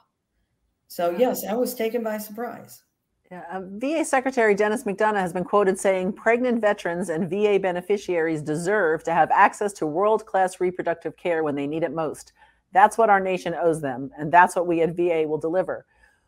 So 0.87 1.15
yes, 1.17 1.45
I 1.45 1.53
was 1.53 1.73
taken 1.73 2.03
by 2.03 2.17
surprise. 2.17 2.83
Yeah, 3.31 3.43
uh, 3.51 3.61
VA 3.63 4.05
Secretary 4.05 4.53
Dennis 4.53 4.83
McDonough 4.83 5.19
has 5.19 5.33
been 5.33 5.43
quoted 5.43 5.79
saying 5.79 6.13
pregnant 6.13 6.61
veterans 6.61 7.09
and 7.09 7.27
VA 7.27 7.57
beneficiaries 7.59 8.41
deserve 8.43 9.03
to 9.03 9.13
have 9.13 9.31
access 9.31 9.73
to 9.73 9.87
world 9.87 10.25
class 10.27 10.59
reproductive 10.59 11.17
care 11.17 11.43
when 11.43 11.55
they 11.55 11.65
need 11.65 11.81
it 11.81 11.91
most. 11.91 12.33
That's 12.75 12.97
what 12.97 13.09
our 13.09 13.21
nation 13.21 13.55
owes 13.55 13.79
them, 13.79 14.11
and 14.17 14.31
that's 14.31 14.53
what 14.53 14.67
we 14.67 14.81
at 14.81 14.95
VA 14.95 15.23
will 15.25 15.37
deliver. 15.37 15.85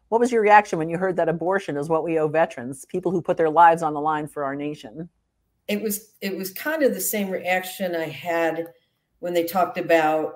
What 0.08 0.22
was 0.22 0.32
your 0.32 0.42
reaction 0.42 0.80
when 0.80 0.90
you 0.90 0.98
heard 0.98 1.18
that 1.18 1.28
abortion 1.28 1.76
is 1.76 1.90
what 1.90 2.06
we 2.06 2.18
owe 2.18 2.30
veterans, 2.30 2.86
people 2.86 3.12
who 3.12 3.22
put 3.22 3.36
their 3.36 3.50
lives 3.50 3.84
on 3.84 3.94
the 3.94 4.00
line 4.00 4.28
for 4.28 4.46
our 4.46 4.56
nation? 4.56 5.10
It 5.68 5.82
was 5.82 6.14
it 6.22 6.38
was 6.38 6.54
kind 6.54 6.84
of 6.84 6.94
the 6.94 7.02
same 7.02 7.30
reaction 7.30 7.94
I 7.94 8.08
had 8.08 8.68
when 9.20 9.34
they 9.34 9.44
talked 9.44 9.78
about 9.78 10.36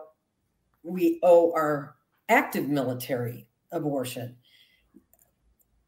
we 0.83 1.19
owe 1.23 1.53
our 1.53 1.95
active 2.27 2.67
military 2.67 3.47
abortion 3.71 4.35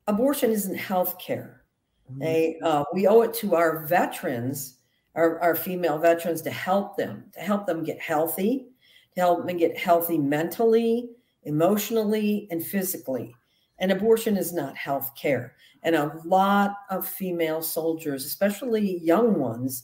abortion 0.07 0.51
isn't 0.51 0.75
health 0.75 1.19
care. 1.19 1.63
Mm-hmm. 2.09 2.21
They, 2.21 2.59
uh, 2.63 2.83
we 2.93 3.07
owe 3.07 3.21
it 3.21 3.33
to 3.35 3.55
our 3.55 3.85
veterans, 3.85 4.77
our, 5.15 5.39
our 5.41 5.55
female 5.55 5.97
veterans, 5.97 6.41
to 6.43 6.51
help 6.51 6.97
them, 6.97 7.25
to 7.33 7.39
help 7.39 7.65
them 7.65 7.83
get 7.83 7.99
healthy, 7.99 8.67
to 9.15 9.21
help 9.21 9.45
them 9.45 9.57
get 9.57 9.77
healthy 9.77 10.17
mentally, 10.17 11.09
emotionally, 11.43 12.47
and 12.51 12.63
physically. 12.63 13.35
And 13.79 13.91
abortion 13.91 14.37
is 14.37 14.53
not 14.53 14.77
health 14.77 15.11
care. 15.15 15.55
And 15.83 15.95
a 15.95 16.19
lot 16.23 16.75
of 16.89 17.07
female 17.07 17.61
soldiers, 17.61 18.25
especially 18.25 18.99
young 18.99 19.39
ones, 19.39 19.83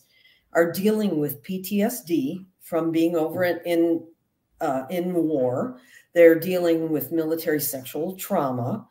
are 0.53 0.71
dealing 0.71 1.19
with 1.19 1.43
PTSD 1.43 2.45
from 2.61 2.91
being 2.91 3.15
over 3.15 3.43
in 3.43 3.59
in, 3.65 4.07
uh, 4.61 4.83
in 4.89 5.13
war. 5.13 5.79
They're 6.13 6.39
dealing 6.39 6.89
with 6.89 7.11
military 7.11 7.61
sexual 7.61 8.15
trauma 8.15 8.87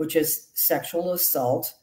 which 0.00 0.16
is 0.16 0.48
sexual 0.54 1.12
assault. 1.12 1.74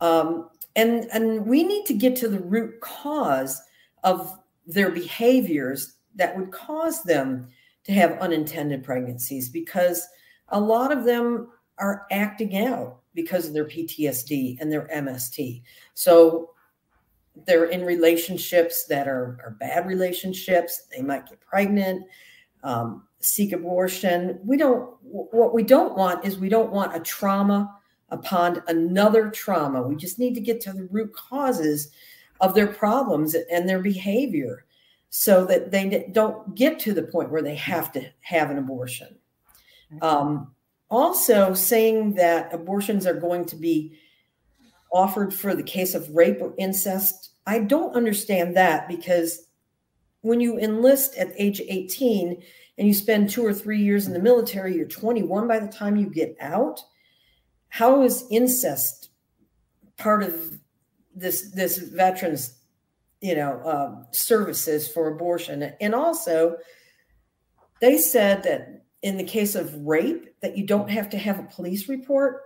Um, 0.00 0.48
and, 0.74 1.04
and 1.12 1.46
we 1.46 1.62
need 1.62 1.86
to 1.86 1.94
get 1.94 2.16
to 2.16 2.28
the 2.28 2.40
root 2.40 2.80
cause 2.80 3.62
of 4.02 4.36
their 4.66 4.90
behaviors 4.90 5.94
that 6.16 6.36
would 6.36 6.50
cause 6.50 7.02
them 7.02 7.48
to 7.84 7.92
have 7.92 8.18
unintended 8.18 8.84
pregnancies 8.84 9.48
because 9.48 10.06
a 10.48 10.60
lot 10.60 10.92
of 10.92 11.04
them 11.04 11.48
are 11.78 12.06
acting 12.10 12.56
out 12.58 13.00
because 13.14 13.46
of 13.46 13.54
their 13.54 13.64
PTSD 13.64 14.58
and 14.60 14.70
their 14.70 14.88
MST. 14.88 15.62
So 15.94 16.50
they're 17.46 17.66
in 17.66 17.84
relationships 17.84 18.84
that 18.84 19.08
are, 19.08 19.38
are 19.44 19.56
bad 19.58 19.86
relationships. 19.86 20.82
They 20.94 21.02
might 21.02 21.28
get 21.28 21.40
pregnant. 21.40 22.04
Um, 22.62 23.04
seek 23.18 23.52
abortion. 23.52 24.38
We 24.44 24.56
don't, 24.56 24.96
what 25.02 25.54
we 25.54 25.62
don't 25.62 25.96
want 25.96 26.24
is 26.24 26.38
we 26.38 26.48
don't 26.48 26.72
want 26.72 26.94
a 26.94 27.00
trauma 27.00 27.74
upon 28.10 28.62
another 28.68 29.30
trauma. 29.30 29.82
We 29.82 29.96
just 29.96 30.18
need 30.18 30.34
to 30.34 30.40
get 30.40 30.60
to 30.62 30.72
the 30.72 30.84
root 30.84 31.12
causes 31.14 31.90
of 32.40 32.54
their 32.54 32.66
problems 32.66 33.34
and 33.34 33.68
their 33.68 33.80
behavior 33.80 34.64
so 35.14 35.44
that 35.44 35.70
they 35.70 36.08
don't 36.12 36.54
get 36.54 36.78
to 36.78 36.94
the 36.94 37.02
point 37.02 37.30
where 37.30 37.42
they 37.42 37.54
have 37.54 37.92
to 37.92 38.02
have 38.22 38.50
an 38.50 38.56
abortion. 38.56 39.18
Um, 40.00 40.54
also, 40.90 41.52
saying 41.52 42.14
that 42.14 42.52
abortions 42.54 43.06
are 43.06 43.20
going 43.20 43.44
to 43.44 43.56
be 43.56 43.98
offered 44.90 45.34
for 45.34 45.54
the 45.54 45.62
case 45.62 45.94
of 45.94 46.08
rape 46.14 46.38
or 46.40 46.54
incest, 46.56 47.34
I 47.46 47.58
don't 47.58 47.94
understand 47.94 48.56
that 48.56 48.88
because 48.88 49.48
when 50.22 50.40
you 50.40 50.58
enlist 50.58 51.16
at 51.18 51.34
age 51.36 51.60
18, 51.60 52.42
and 52.78 52.88
you 52.88 52.94
spend 52.94 53.28
two 53.28 53.44
or 53.44 53.52
three 53.52 53.80
years 53.80 54.06
in 54.06 54.12
the 54.12 54.18
military, 54.18 54.74
you're 54.74 54.86
21 54.86 55.46
by 55.46 55.58
the 55.58 55.68
time 55.68 55.96
you 55.96 56.06
get 56.06 56.36
out. 56.40 56.80
How 57.68 58.02
is 58.02 58.24
incest 58.30 59.10
part 59.98 60.22
of 60.22 60.58
this 61.14 61.52
this 61.52 61.76
veterans, 61.76 62.61
you 63.22 63.34
know, 63.34 63.60
uh, 63.60 64.04
services 64.10 64.86
for 64.86 65.08
abortion? 65.08 65.72
And 65.80 65.94
also, 65.94 66.56
they 67.80 67.98
said 67.98 68.42
that 68.42 68.84
in 69.02 69.16
the 69.16 69.24
case 69.24 69.54
of 69.54 69.74
rape, 69.74 70.28
that 70.40 70.56
you 70.56 70.66
don't 70.66 70.90
have 70.90 71.08
to 71.10 71.18
have 71.18 71.38
a 71.38 71.44
police 71.44 71.88
report. 71.88 72.42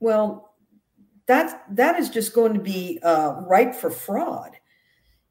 Well, 0.00 0.54
that 1.26 1.64
that 1.70 1.98
is 1.98 2.10
just 2.10 2.34
going 2.34 2.54
to 2.54 2.60
be 2.60 2.98
uh, 3.02 3.40
ripe 3.46 3.74
for 3.74 3.90
fraud, 3.90 4.52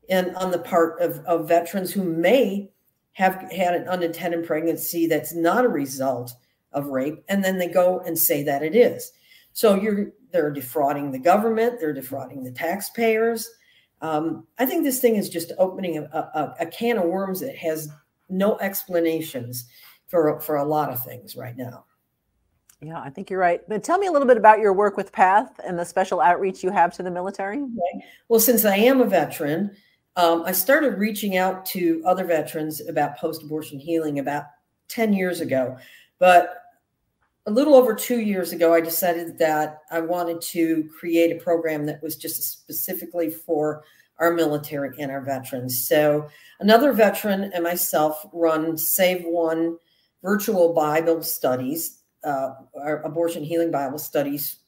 and 0.09 0.35
on 0.35 0.51
the 0.51 0.59
part 0.59 0.99
of, 0.99 1.19
of 1.25 1.47
veterans 1.47 1.91
who 1.91 2.03
may 2.03 2.71
have 3.13 3.35
had 3.51 3.75
an 3.75 3.87
unintended 3.87 4.45
pregnancy 4.45 5.07
that's 5.07 5.33
not 5.33 5.65
a 5.65 5.69
result 5.69 6.33
of 6.73 6.87
rape 6.87 7.23
and 7.29 7.43
then 7.43 7.57
they 7.57 7.67
go 7.67 7.99
and 7.99 8.17
say 8.17 8.43
that 8.43 8.63
it 8.63 8.75
is 8.75 9.11
so 9.53 9.75
you're 9.75 10.11
they're 10.31 10.51
defrauding 10.51 11.11
the 11.11 11.19
government 11.19 11.79
they're 11.79 11.93
defrauding 11.93 12.43
the 12.43 12.51
taxpayers 12.51 13.49
um, 14.03 14.45
i 14.59 14.65
think 14.65 14.83
this 14.83 14.99
thing 14.99 15.15
is 15.15 15.29
just 15.29 15.51
opening 15.57 15.97
a, 15.97 16.03
a, 16.03 16.55
a, 16.59 16.65
can 16.67 16.97
of 16.97 17.05
worms 17.05 17.39
that 17.39 17.55
has 17.55 17.89
no 18.29 18.57
explanations 18.59 19.65
for 20.07 20.39
for 20.39 20.57
a 20.57 20.63
lot 20.63 20.91
of 20.91 21.03
things 21.03 21.35
right 21.35 21.57
now 21.57 21.83
yeah 22.81 23.01
i 23.01 23.09
think 23.09 23.31
you're 23.31 23.39
right 23.39 23.61
but 23.67 23.83
tell 23.83 23.97
me 23.97 24.05
a 24.05 24.11
little 24.11 24.27
bit 24.27 24.37
about 24.37 24.59
your 24.59 24.73
work 24.73 24.95
with 24.95 25.11
PATH 25.11 25.59
and 25.65 25.79
the 25.79 25.85
special 25.85 26.21
outreach 26.21 26.63
you 26.63 26.69
have 26.69 26.93
to 26.93 27.03
the 27.03 27.11
military 27.11 27.57
okay. 27.57 28.05
well 28.27 28.39
since 28.39 28.63
i 28.65 28.75
am 28.75 29.01
a 29.01 29.05
veteran 29.05 29.71
um, 30.15 30.43
I 30.45 30.51
started 30.51 30.99
reaching 30.99 31.37
out 31.37 31.65
to 31.67 32.03
other 32.05 32.25
veterans 32.25 32.87
about 32.87 33.17
post 33.17 33.41
abortion 33.41 33.79
healing 33.79 34.19
about 34.19 34.45
10 34.89 35.13
years 35.13 35.41
ago. 35.41 35.77
But 36.19 36.62
a 37.45 37.51
little 37.51 37.75
over 37.75 37.93
two 37.93 38.19
years 38.19 38.53
ago, 38.53 38.73
I 38.73 38.81
decided 38.81 39.37
that 39.39 39.81
I 39.91 39.99
wanted 39.99 40.41
to 40.41 40.89
create 40.97 41.35
a 41.35 41.43
program 41.43 41.85
that 41.85 42.01
was 42.01 42.15
just 42.15 42.41
specifically 42.43 43.29
for 43.29 43.83
our 44.19 44.33
military 44.33 44.95
and 44.99 45.11
our 45.11 45.21
veterans. 45.21 45.85
So, 45.87 46.29
another 46.59 46.93
veteran 46.93 47.51
and 47.53 47.63
myself 47.63 48.25
run 48.31 48.77
Save 48.77 49.25
One 49.25 49.77
virtual 50.21 50.73
Bible 50.73 51.21
studies, 51.21 51.99
uh, 52.23 52.51
our 52.81 53.01
abortion 53.01 53.43
healing 53.43 53.71
Bible 53.71 53.97
studies 53.97 54.59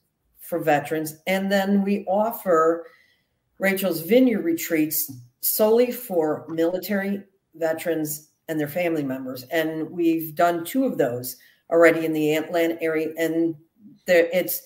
for 0.41 0.59
veterans. 0.59 1.17
And 1.27 1.49
then 1.49 1.81
we 1.81 2.03
offer 2.05 2.87
Rachel's 3.57 4.01
Vineyard 4.01 4.43
retreats 4.43 5.11
solely 5.39 5.91
for 5.91 6.45
military 6.49 7.23
veterans 7.55 8.29
and 8.49 8.59
their 8.59 8.67
family 8.67 9.03
members. 9.03 9.43
And 9.43 9.89
we've 9.89 10.35
done 10.35 10.65
two 10.65 10.83
of 10.83 10.97
those 10.97 11.37
already 11.69 12.05
in 12.05 12.13
the 12.13 12.35
Atlanta 12.35 12.81
area. 12.81 13.09
And 13.17 13.55
there, 14.05 14.29
it's 14.31 14.61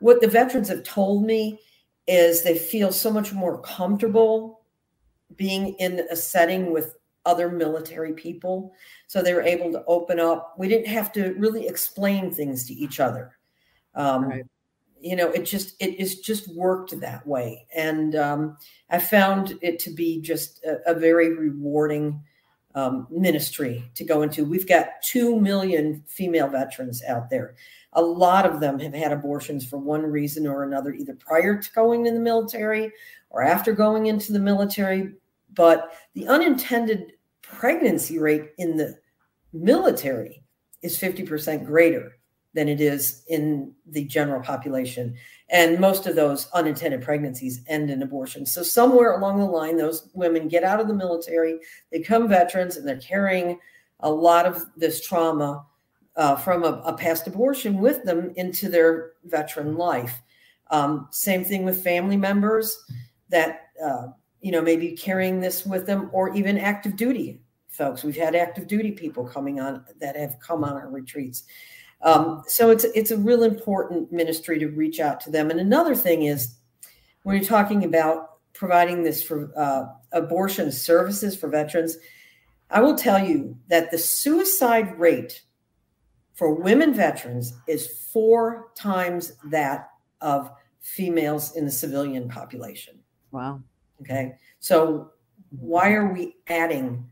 what 0.00 0.20
the 0.20 0.28
veterans 0.28 0.68
have 0.68 0.82
told 0.82 1.24
me 1.24 1.58
is 2.06 2.42
they 2.42 2.58
feel 2.58 2.92
so 2.92 3.10
much 3.10 3.32
more 3.32 3.60
comfortable 3.60 4.62
being 5.36 5.74
in 5.74 6.00
a 6.10 6.16
setting 6.16 6.72
with 6.72 6.96
other 7.26 7.50
military 7.50 8.12
people. 8.12 8.72
So 9.06 9.22
they 9.22 9.34
were 9.34 9.42
able 9.42 9.70
to 9.72 9.84
open 9.86 10.18
up. 10.18 10.54
We 10.58 10.68
didn't 10.68 10.88
have 10.88 11.12
to 11.12 11.34
really 11.34 11.68
explain 11.68 12.32
things 12.32 12.66
to 12.66 12.74
each 12.74 12.98
other. 12.98 13.36
Um, 13.94 14.24
right 14.24 14.44
you 15.00 15.16
know 15.16 15.30
it 15.30 15.44
just 15.44 15.74
it 15.80 15.98
is 15.98 16.20
just 16.20 16.54
worked 16.54 16.98
that 17.00 17.26
way 17.26 17.66
and 17.74 18.14
um, 18.16 18.56
i 18.90 18.98
found 18.98 19.58
it 19.62 19.78
to 19.78 19.90
be 19.90 20.20
just 20.20 20.62
a, 20.64 20.78
a 20.90 20.94
very 20.94 21.34
rewarding 21.34 22.20
um, 22.74 23.06
ministry 23.10 23.90
to 23.94 24.04
go 24.04 24.22
into. 24.22 24.44
We've 24.44 24.68
got 24.68 25.02
2 25.02 25.40
million 25.40 26.02
female 26.06 26.48
veterans 26.48 27.02
out 27.04 27.28
there. 27.30 27.54
A 27.94 28.02
lot 28.02 28.46
of 28.46 28.60
them 28.60 28.78
have 28.78 28.94
had 28.94 29.12
abortions 29.12 29.66
for 29.66 29.76
one 29.78 30.02
reason 30.02 30.46
or 30.46 30.62
another 30.62 30.92
either 30.92 31.14
prior 31.14 31.60
to 31.60 31.72
going 31.72 32.06
in 32.06 32.14
the 32.14 32.20
military 32.20 32.92
or 33.30 33.42
after 33.42 33.72
going 33.72 34.06
into 34.06 34.32
the 34.32 34.38
military 34.38 35.14
but 35.54 35.92
the 36.14 36.28
unintended 36.28 37.12
pregnancy 37.42 38.18
rate 38.18 38.50
in 38.58 38.76
the 38.76 38.98
military 39.52 40.42
is 40.82 40.98
50% 40.98 41.64
greater 41.66 42.16
than 42.54 42.68
it 42.68 42.80
is 42.80 43.22
in 43.28 43.72
the 43.86 44.04
general 44.04 44.40
population. 44.40 45.14
And 45.50 45.78
most 45.78 46.06
of 46.06 46.16
those 46.16 46.48
unintended 46.52 47.02
pregnancies 47.02 47.62
end 47.68 47.90
in 47.90 48.02
abortion. 48.02 48.46
So, 48.46 48.62
somewhere 48.62 49.18
along 49.18 49.38
the 49.38 49.44
line, 49.44 49.76
those 49.76 50.08
women 50.14 50.48
get 50.48 50.64
out 50.64 50.80
of 50.80 50.88
the 50.88 50.94
military, 50.94 51.58
they 51.90 51.98
become 51.98 52.28
veterans, 52.28 52.76
and 52.76 52.86
they're 52.86 52.98
carrying 52.98 53.58
a 54.00 54.10
lot 54.10 54.46
of 54.46 54.64
this 54.76 55.06
trauma 55.06 55.64
uh, 56.16 56.36
from 56.36 56.64
a, 56.64 56.82
a, 56.84 56.96
past 56.96 57.26
abortion 57.26 57.78
with 57.78 58.02
them 58.04 58.32
into 58.36 58.68
their 58.68 59.12
veteran 59.24 59.76
life. 59.76 60.22
Um, 60.70 61.08
same 61.10 61.44
thing 61.44 61.64
with 61.64 61.82
family 61.84 62.16
members 62.16 62.84
that, 63.28 63.68
uh, 63.84 64.08
you 64.40 64.50
know, 64.50 64.62
maybe 64.62 64.92
carrying 64.92 65.40
this 65.40 65.64
with 65.64 65.86
them, 65.86 66.10
or 66.12 66.34
even 66.34 66.58
active 66.58 66.96
duty 66.96 67.40
folks. 67.70 68.04
We've 68.04 68.16
had 68.16 68.34
active 68.34 68.66
duty 68.66 68.92
people 68.92 69.24
coming 69.24 69.60
on 69.60 69.84
that 70.00 70.16
have 70.16 70.38
come 70.40 70.64
on 70.64 70.72
our 70.72 70.90
retreats. 70.90 71.44
Um, 72.02 72.42
so 72.46 72.70
it's 72.70 72.84
it's 72.84 73.10
a 73.10 73.16
real 73.16 73.42
important 73.42 74.10
ministry 74.10 74.58
to 74.58 74.68
reach 74.68 75.00
out 75.00 75.20
to 75.20 75.30
them. 75.30 75.50
And 75.50 75.60
another 75.60 75.94
thing 75.94 76.22
is 76.22 76.56
when 77.22 77.36
you're 77.36 77.44
talking 77.44 77.84
about 77.84 78.38
providing 78.54 79.02
this 79.02 79.22
for 79.22 79.52
uh, 79.56 79.86
abortion 80.12 80.72
services 80.72 81.36
for 81.36 81.48
veterans, 81.48 81.98
I 82.70 82.80
will 82.80 82.96
tell 82.96 83.24
you 83.24 83.56
that 83.68 83.90
the 83.90 83.98
suicide 83.98 84.98
rate 84.98 85.42
for 86.34 86.54
women 86.54 86.94
veterans 86.94 87.52
is 87.66 88.06
four 88.12 88.68
times 88.74 89.32
that 89.50 89.90
of 90.20 90.50
females 90.80 91.56
in 91.56 91.64
the 91.64 91.70
civilian 91.70 92.28
population. 92.28 92.98
Wow. 93.30 93.62
Okay. 94.00 94.36
So 94.58 95.12
why 95.50 95.92
are 95.92 96.12
we 96.12 96.36
adding 96.48 97.08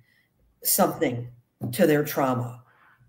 something 0.62 1.28
to 1.72 1.86
their 1.86 2.04
trauma? 2.04 2.62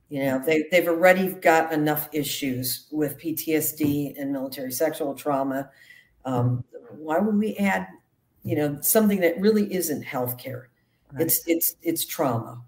You 0.09 0.23
know, 0.23 0.41
they, 0.43 0.65
they've 0.71 0.87
already 0.87 1.29
got 1.33 1.71
enough 1.71 2.09
issues 2.11 2.87
with 2.91 3.19
PTSD 3.19 4.19
and 4.19 4.31
military 4.31 4.71
sexual 4.71 5.13
trauma. 5.13 5.69
Um, 6.25 6.63
why 6.91 7.19
would 7.19 7.35
we 7.35 7.55
add, 7.57 7.87
you 8.43 8.55
know, 8.55 8.79
something 8.81 9.19
that 9.21 9.39
really 9.39 9.71
isn't 9.73 10.03
healthcare? 10.03 10.65
Right. 11.11 11.21
It's 11.21 11.47
it's 11.47 11.75
it's 11.81 12.05
trauma. 12.05 12.61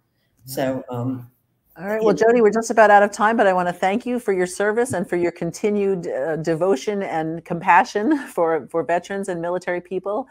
So 0.45 0.83
um, 0.89 1.31
all 1.77 1.87
right. 1.87 2.03
Well, 2.03 2.13
Jody, 2.13 2.41
we're 2.41 2.51
just 2.51 2.69
about 2.69 2.91
out 2.91 3.01
of 3.01 3.11
time, 3.11 3.37
but 3.37 3.47
I 3.47 3.53
want 3.53 3.69
to 3.69 3.73
thank 3.73 4.05
you 4.05 4.19
for 4.19 4.33
your 4.33 4.45
service 4.45 4.91
and 4.91 5.09
for 5.09 5.15
your 5.15 5.31
continued 5.31 6.05
uh, 6.05 6.35
devotion 6.35 7.01
and 7.01 7.43
compassion 7.45 8.17
for, 8.27 8.67
for 8.69 8.83
veterans 8.83 9.29
and 9.29 9.41
military 9.41 9.79
people. 9.79 10.27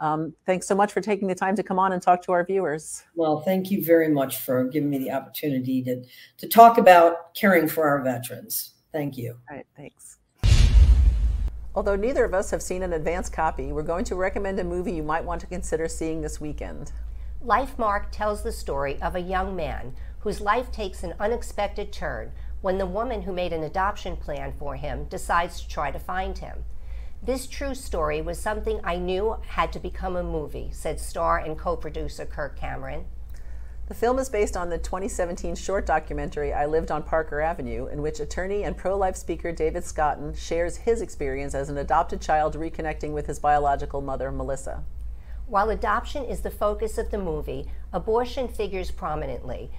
Um, 0.00 0.34
thanks 0.46 0.66
so 0.66 0.74
much 0.74 0.92
for 0.92 1.00
taking 1.00 1.28
the 1.28 1.34
time 1.34 1.56
to 1.56 1.62
come 1.62 1.78
on 1.78 1.92
and 1.92 2.00
talk 2.00 2.22
to 2.22 2.32
our 2.32 2.44
viewers. 2.44 3.04
Well, 3.14 3.40
thank 3.40 3.70
you 3.70 3.84
very 3.84 4.08
much 4.08 4.36
for 4.38 4.64
giving 4.64 4.90
me 4.90 4.98
the 4.98 5.10
opportunity 5.10 5.82
to, 5.82 6.04
to 6.38 6.48
talk 6.48 6.78
about 6.78 7.34
caring 7.34 7.68
for 7.68 7.88
our 7.88 8.02
veterans. 8.02 8.74
Thank 8.92 9.16
you. 9.16 9.36
All 9.50 9.56
right. 9.56 9.66
Thanks. 9.76 10.18
Although 11.74 11.96
neither 11.96 12.24
of 12.24 12.34
us 12.34 12.50
have 12.50 12.62
seen 12.62 12.82
an 12.82 12.92
advance 12.92 13.28
copy, 13.28 13.72
we're 13.72 13.82
going 13.82 14.04
to 14.06 14.16
recommend 14.16 14.58
a 14.58 14.64
movie 14.64 14.92
you 14.92 15.02
might 15.02 15.24
want 15.24 15.40
to 15.42 15.46
consider 15.46 15.86
seeing 15.88 16.20
this 16.20 16.40
weekend. 16.40 16.92
Lifemark 17.44 18.06
tells 18.10 18.42
the 18.42 18.50
story 18.50 19.00
of 19.00 19.14
a 19.14 19.20
young 19.20 19.54
man 19.54 19.94
whose 20.20 20.40
life 20.40 20.72
takes 20.72 21.04
an 21.04 21.14
unexpected 21.20 21.92
turn 21.92 22.32
when 22.62 22.78
the 22.78 22.86
woman 22.86 23.22
who 23.22 23.32
made 23.32 23.52
an 23.52 23.62
adoption 23.62 24.16
plan 24.16 24.52
for 24.58 24.74
him 24.74 25.04
decides 25.04 25.60
to 25.60 25.68
try 25.68 25.90
to 25.92 25.98
find 25.98 26.38
him. 26.38 26.64
This 27.22 27.48
true 27.48 27.74
story 27.74 28.22
was 28.22 28.38
something 28.38 28.80
I 28.84 28.96
knew 28.96 29.38
had 29.48 29.72
to 29.72 29.80
become 29.80 30.14
a 30.14 30.22
movie, 30.22 30.70
said 30.72 31.00
star 31.00 31.38
and 31.38 31.58
co 31.58 31.76
producer 31.76 32.24
Kirk 32.24 32.56
Cameron. 32.56 33.06
The 33.88 33.94
film 33.94 34.18
is 34.18 34.28
based 34.28 34.56
on 34.56 34.68
the 34.68 34.78
2017 34.78 35.56
short 35.56 35.84
documentary 35.84 36.52
I 36.52 36.66
Lived 36.66 36.90
on 36.92 37.02
Parker 37.02 37.40
Avenue, 37.40 37.86
in 37.88 38.02
which 38.02 38.20
attorney 38.20 38.62
and 38.62 38.76
pro 38.76 38.96
life 38.96 39.16
speaker 39.16 39.50
David 39.50 39.82
Scotton 39.82 40.34
shares 40.34 40.76
his 40.76 41.00
experience 41.00 41.54
as 41.54 41.68
an 41.70 41.78
adopted 41.78 42.20
child 42.20 42.54
reconnecting 42.54 43.12
with 43.12 43.26
his 43.26 43.40
biological 43.40 44.00
mother, 44.00 44.30
Melissa. 44.30 44.84
While 45.46 45.70
adoption 45.70 46.24
is 46.24 46.42
the 46.42 46.50
focus 46.50 46.98
of 46.98 47.10
the 47.10 47.18
movie, 47.18 47.68
abortion 47.92 48.46
figures 48.46 48.90
prominently. 48.90 49.70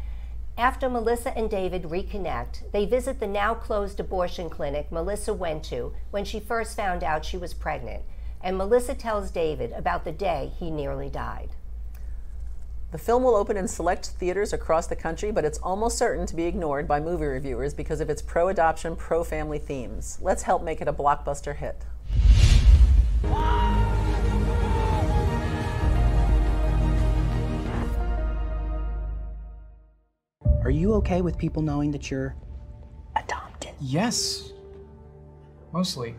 After 0.60 0.89
Melissa 0.89 1.36
and 1.38 1.50
David 1.50 1.84
reconnect, 1.84 2.69
they 2.74 2.86
visit 2.86 3.22
the 3.22 3.28
now 3.28 3.54
closed 3.54 3.98
abortion 4.02 4.50
clinic 4.50 4.91
Melissa 4.91 5.34
went 5.34 5.63
to 5.65 5.93
when 6.12 6.26
she 6.26 6.41
first 6.41 6.76
found 6.76 7.02
out 7.02 7.24
she 7.24 7.38
was 7.38 7.54
pregnant, 7.54 8.04
and 8.41 8.58
Melissa 8.58 8.93
tells 8.93 9.32
David 9.32 9.72
about 9.72 10.04
the 10.04 10.12
day 10.12 10.52
he 10.60 10.69
nearly 10.69 11.08
died. 11.08 11.52
The 12.91 12.98
film 12.98 13.24
will 13.24 13.38
open 13.38 13.56
in 13.56 13.69
select 13.69 14.08
theaters 14.08 14.52
across 14.52 14.86
the 14.88 14.98
country, 14.98 15.32
but 15.32 15.45
it's 15.45 15.60
almost 15.60 15.98
certain 15.98 16.26
to 16.26 16.36
be 16.36 16.43
ignored 16.43 16.89
by 16.89 17.00
movie 17.00 17.24
reviewers 17.24 17.74
because 17.74 18.02
of 18.02 18.10
its 18.10 18.22
pro 18.22 18.50
adoption, 18.50 18.98
pro 18.98 19.24
family 19.24 19.60
themes. 19.60 20.17
Let's 20.22 20.43
help 20.43 20.62
make 20.62 20.82
it 20.82 20.89
a 20.89 20.93
blockbuster 20.93 21.56
hit. 21.56 21.86
Are 30.63 30.69
you 30.69 30.93
okay 30.95 31.22
with 31.22 31.38
people 31.38 31.62
knowing 31.62 31.91
that 31.91 32.12
you're 32.12 32.36
adopted? 33.15 33.72
Yes. 33.80 34.52
Mostly. 35.72 36.15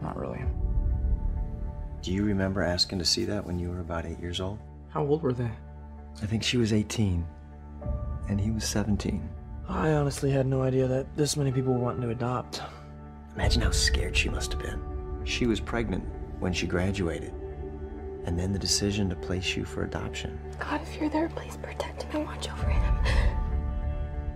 Not 0.00 0.18
really. 0.18 0.44
Do 2.02 2.12
you 2.12 2.24
remember 2.24 2.62
asking 2.62 2.98
to 2.98 3.04
see 3.04 3.24
that 3.26 3.46
when 3.46 3.58
you 3.58 3.70
were 3.70 3.80
about 3.80 4.06
eight 4.06 4.18
years 4.18 4.40
old? 4.40 4.58
How 4.88 5.06
old 5.06 5.22
were 5.22 5.32
they? 5.32 5.50
I 6.20 6.26
think 6.26 6.42
she 6.42 6.56
was 6.56 6.72
18, 6.72 7.24
and 8.28 8.40
he 8.40 8.50
was 8.50 8.64
17. 8.64 9.28
I 9.68 9.92
honestly 9.92 10.30
had 10.30 10.46
no 10.46 10.62
idea 10.62 10.88
that 10.88 11.16
this 11.16 11.36
many 11.36 11.52
people 11.52 11.72
were 11.72 11.78
wanting 11.78 12.02
to 12.02 12.10
adopt. 12.10 12.60
Imagine 13.34 13.62
how 13.62 13.70
scared 13.70 14.16
she 14.16 14.28
must 14.28 14.52
have 14.52 14.60
been. 14.60 14.82
She 15.24 15.46
was 15.46 15.60
pregnant 15.60 16.04
when 16.40 16.52
she 16.52 16.66
graduated, 16.66 17.32
and 18.24 18.38
then 18.38 18.52
the 18.52 18.58
decision 18.58 19.08
to 19.10 19.16
place 19.16 19.56
you 19.56 19.64
for 19.64 19.84
adoption. 19.84 20.38
God, 20.58 20.80
if 20.82 21.00
you're 21.00 21.08
there, 21.08 21.28
please 21.28 21.56
protect 21.56 22.04
him 22.04 22.20
and 22.20 22.26
watch 22.26 22.50
over 22.50 22.68
him. 22.68 22.96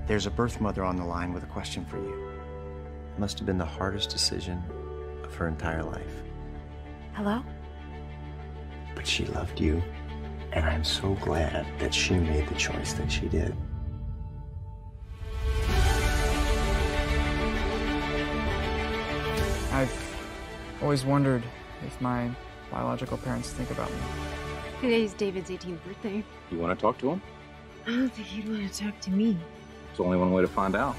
There's 0.06 0.26
a 0.26 0.30
birth 0.30 0.60
mother 0.60 0.84
on 0.84 0.96
the 0.96 1.04
line 1.04 1.32
with 1.32 1.42
a 1.42 1.46
question 1.46 1.84
for 1.84 1.98
you. 1.98 2.28
It 3.14 3.18
must 3.18 3.38
have 3.38 3.46
been 3.46 3.58
the 3.58 3.64
hardest 3.64 4.10
decision 4.10 4.62
of 5.24 5.34
her 5.34 5.48
entire 5.48 5.82
life. 5.82 6.22
Hello? 7.14 7.42
But 8.94 9.06
she 9.06 9.24
loved 9.26 9.60
you, 9.60 9.82
and 10.52 10.64
I'm 10.64 10.84
so 10.84 11.14
glad 11.14 11.66
that 11.78 11.92
she 11.92 12.14
made 12.14 12.48
the 12.48 12.54
choice 12.54 12.92
that 12.94 13.10
she 13.10 13.26
did. 13.28 13.56
I've 19.72 20.16
always 20.80 21.04
wondered 21.04 21.42
if 21.86 22.00
my 22.00 22.30
biological 22.70 23.18
parents 23.18 23.50
think 23.50 23.70
about 23.70 23.90
me. 23.90 23.98
Today's 24.80 25.14
David's 25.14 25.50
18th 25.50 25.82
birthday. 25.84 26.24
You 26.50 26.58
want 26.58 26.78
to 26.78 26.82
talk 26.82 26.98
to 26.98 27.10
him? 27.10 27.22
I 27.86 27.90
don't 27.90 28.08
think 28.10 28.26
he'd 28.28 28.48
want 28.48 28.72
to 28.72 28.84
talk 28.84 29.00
to 29.00 29.10
me. 29.10 29.38
There's 29.88 30.00
only 30.00 30.16
one 30.16 30.32
way 30.32 30.42
to 30.42 30.48
find 30.48 30.76
out. 30.76 30.96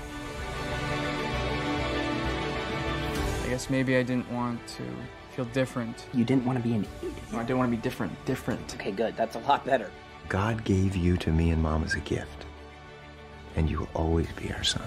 I 3.43 3.49
guess 3.49 3.69
maybe 3.69 3.97
I 3.97 4.03
didn't 4.03 4.32
want 4.32 4.65
to 4.67 4.84
feel 5.36 5.45
different. 5.45 6.08
You 6.13 6.25
didn't 6.25 6.45
want 6.45 6.58
to 6.58 6.63
be 6.63 6.73
an 6.73 6.88
idiot. 7.01 7.13
No, 7.32 7.39
I 7.39 7.43
didn't 7.43 7.60
want 7.60 7.71
to 7.71 7.77
be 7.77 7.82
different. 7.82 8.25
Different. 8.25 8.75
Okay, 8.75 8.91
good. 8.91 9.15
That's 9.15 9.36
a 9.36 9.39
lot 9.39 9.65
better. 9.65 9.91
God 10.30 10.63
gave 10.63 10.95
you 10.95 11.15
to 11.17 11.32
me 11.32 11.51
and 11.51 11.62
Mom 11.62 11.84
as 11.84 11.93
a 11.93 11.99
gift, 12.01 12.45
and 13.56 13.69
you 13.69 13.80
will 13.80 13.89
always 13.93 14.27
be 14.34 14.51
our 14.51 14.63
son. 14.63 14.84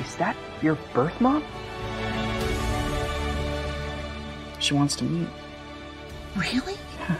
Is 0.00 0.16
that 0.16 0.36
your 0.62 0.76
birth 0.94 1.20
mom? 1.20 1.44
She 4.66 4.74
wants 4.74 4.96
to 4.96 5.04
meet. 5.04 5.28
Really? 6.34 6.74
Yeah. 6.98 7.14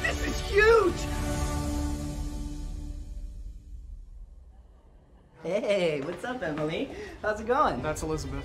This 0.00 0.26
is 0.26 0.40
huge! 0.48 0.94
Hey, 5.42 6.00
what's 6.00 6.24
up, 6.24 6.42
Emily? 6.42 6.88
How's 7.20 7.40
it 7.40 7.46
going? 7.46 7.82
That's 7.82 8.02
Elizabeth. 8.02 8.42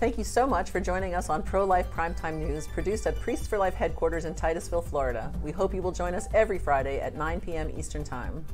Thank 0.00 0.16
you 0.16 0.24
so 0.24 0.46
much 0.46 0.70
for 0.70 0.80
joining 0.80 1.14
us 1.14 1.28
on 1.28 1.42
Pro 1.42 1.66
Life 1.66 1.90
Primetime 1.90 2.38
News, 2.38 2.66
produced 2.68 3.06
at 3.06 3.20
Priests 3.20 3.46
for 3.46 3.58
Life 3.58 3.74
headquarters 3.74 4.24
in 4.24 4.34
Titusville, 4.34 4.80
Florida. 4.80 5.30
We 5.42 5.50
hope 5.50 5.74
you 5.74 5.82
will 5.82 5.92
join 5.92 6.14
us 6.14 6.26
every 6.32 6.58
Friday 6.58 7.00
at 7.00 7.16
9 7.16 7.42
p.m. 7.42 7.70
Eastern 7.76 8.02
Time. 8.02 8.46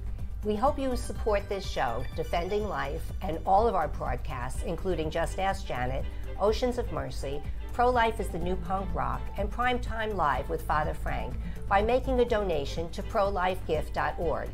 We 0.44 0.56
hope 0.56 0.76
you 0.76 0.96
support 0.96 1.48
this 1.48 1.64
show, 1.64 2.04
Defending 2.16 2.66
Life, 2.66 3.12
and 3.22 3.38
all 3.46 3.68
of 3.68 3.76
our 3.76 3.86
broadcasts, 3.86 4.64
including 4.64 5.08
Just 5.08 5.38
Ask 5.38 5.64
Janet, 5.64 6.04
Oceans 6.40 6.78
of 6.78 6.90
Mercy, 6.90 7.40
Pro 7.72 7.88
Life 7.90 8.18
is 8.18 8.26
the 8.26 8.40
New 8.40 8.56
Punk 8.56 8.92
Rock, 8.92 9.22
and 9.38 9.48
Primetime 9.48 10.16
Live 10.16 10.48
with 10.50 10.62
Father 10.62 10.94
Frank 10.94 11.34
by 11.68 11.80
making 11.80 12.18
a 12.18 12.24
donation 12.24 12.90
to 12.90 13.04
prolifegift.org. 13.04 14.48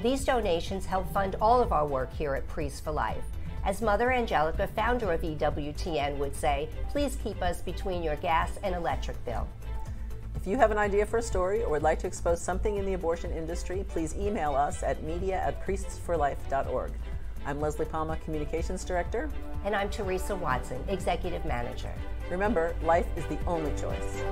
These 0.00 0.24
donations 0.24 0.86
help 0.86 1.12
fund 1.12 1.34
all 1.40 1.60
of 1.60 1.72
our 1.72 1.88
work 1.88 2.12
here 2.14 2.36
at 2.36 2.46
Priests 2.46 2.78
for 2.78 2.92
Life. 2.92 3.24
As 3.64 3.82
Mother 3.82 4.12
Angelica, 4.12 4.68
founder 4.68 5.10
of 5.10 5.22
EWTN, 5.22 6.18
would 6.18 6.36
say, 6.36 6.68
please 6.88 7.18
keep 7.22 7.42
us 7.42 7.60
between 7.62 8.04
your 8.04 8.16
gas 8.16 8.60
and 8.62 8.76
electric 8.76 9.22
bill. 9.24 9.48
If 10.34 10.46
you 10.46 10.56
have 10.56 10.70
an 10.70 10.78
idea 10.78 11.06
for 11.06 11.18
a 11.18 11.22
story 11.22 11.62
or 11.62 11.70
would 11.70 11.82
like 11.82 11.98
to 12.00 12.06
expose 12.06 12.40
something 12.40 12.76
in 12.76 12.84
the 12.84 12.94
abortion 12.94 13.30
industry, 13.30 13.84
please 13.88 14.14
email 14.16 14.56
us 14.56 14.82
at 14.82 15.02
media 15.04 15.36
at 15.36 15.64
priestsforlife.org. 15.64 16.92
I'm 17.46 17.60
Leslie 17.60 17.86
Palma, 17.86 18.16
Communications 18.24 18.84
Director. 18.84 19.30
And 19.64 19.76
I'm 19.76 19.88
Teresa 19.90 20.34
Watson, 20.34 20.82
Executive 20.88 21.44
Manager. 21.44 21.92
Remember, 22.30 22.74
life 22.82 23.06
is 23.16 23.24
the 23.26 23.38
only 23.46 23.70
choice. 23.80 24.24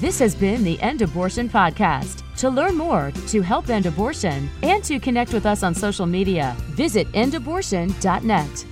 This 0.00 0.18
has 0.18 0.34
been 0.34 0.64
the 0.64 0.80
End 0.80 1.02
Abortion 1.02 1.48
Podcast. 1.48 2.22
To 2.38 2.48
learn 2.48 2.76
more, 2.76 3.12
to 3.28 3.42
help 3.42 3.68
end 3.68 3.84
abortion, 3.84 4.48
and 4.62 4.82
to 4.84 4.98
connect 4.98 5.34
with 5.34 5.44
us 5.44 5.62
on 5.62 5.74
social 5.74 6.06
media, 6.06 6.56
visit 6.70 7.06
endabortion.net. 7.12 8.64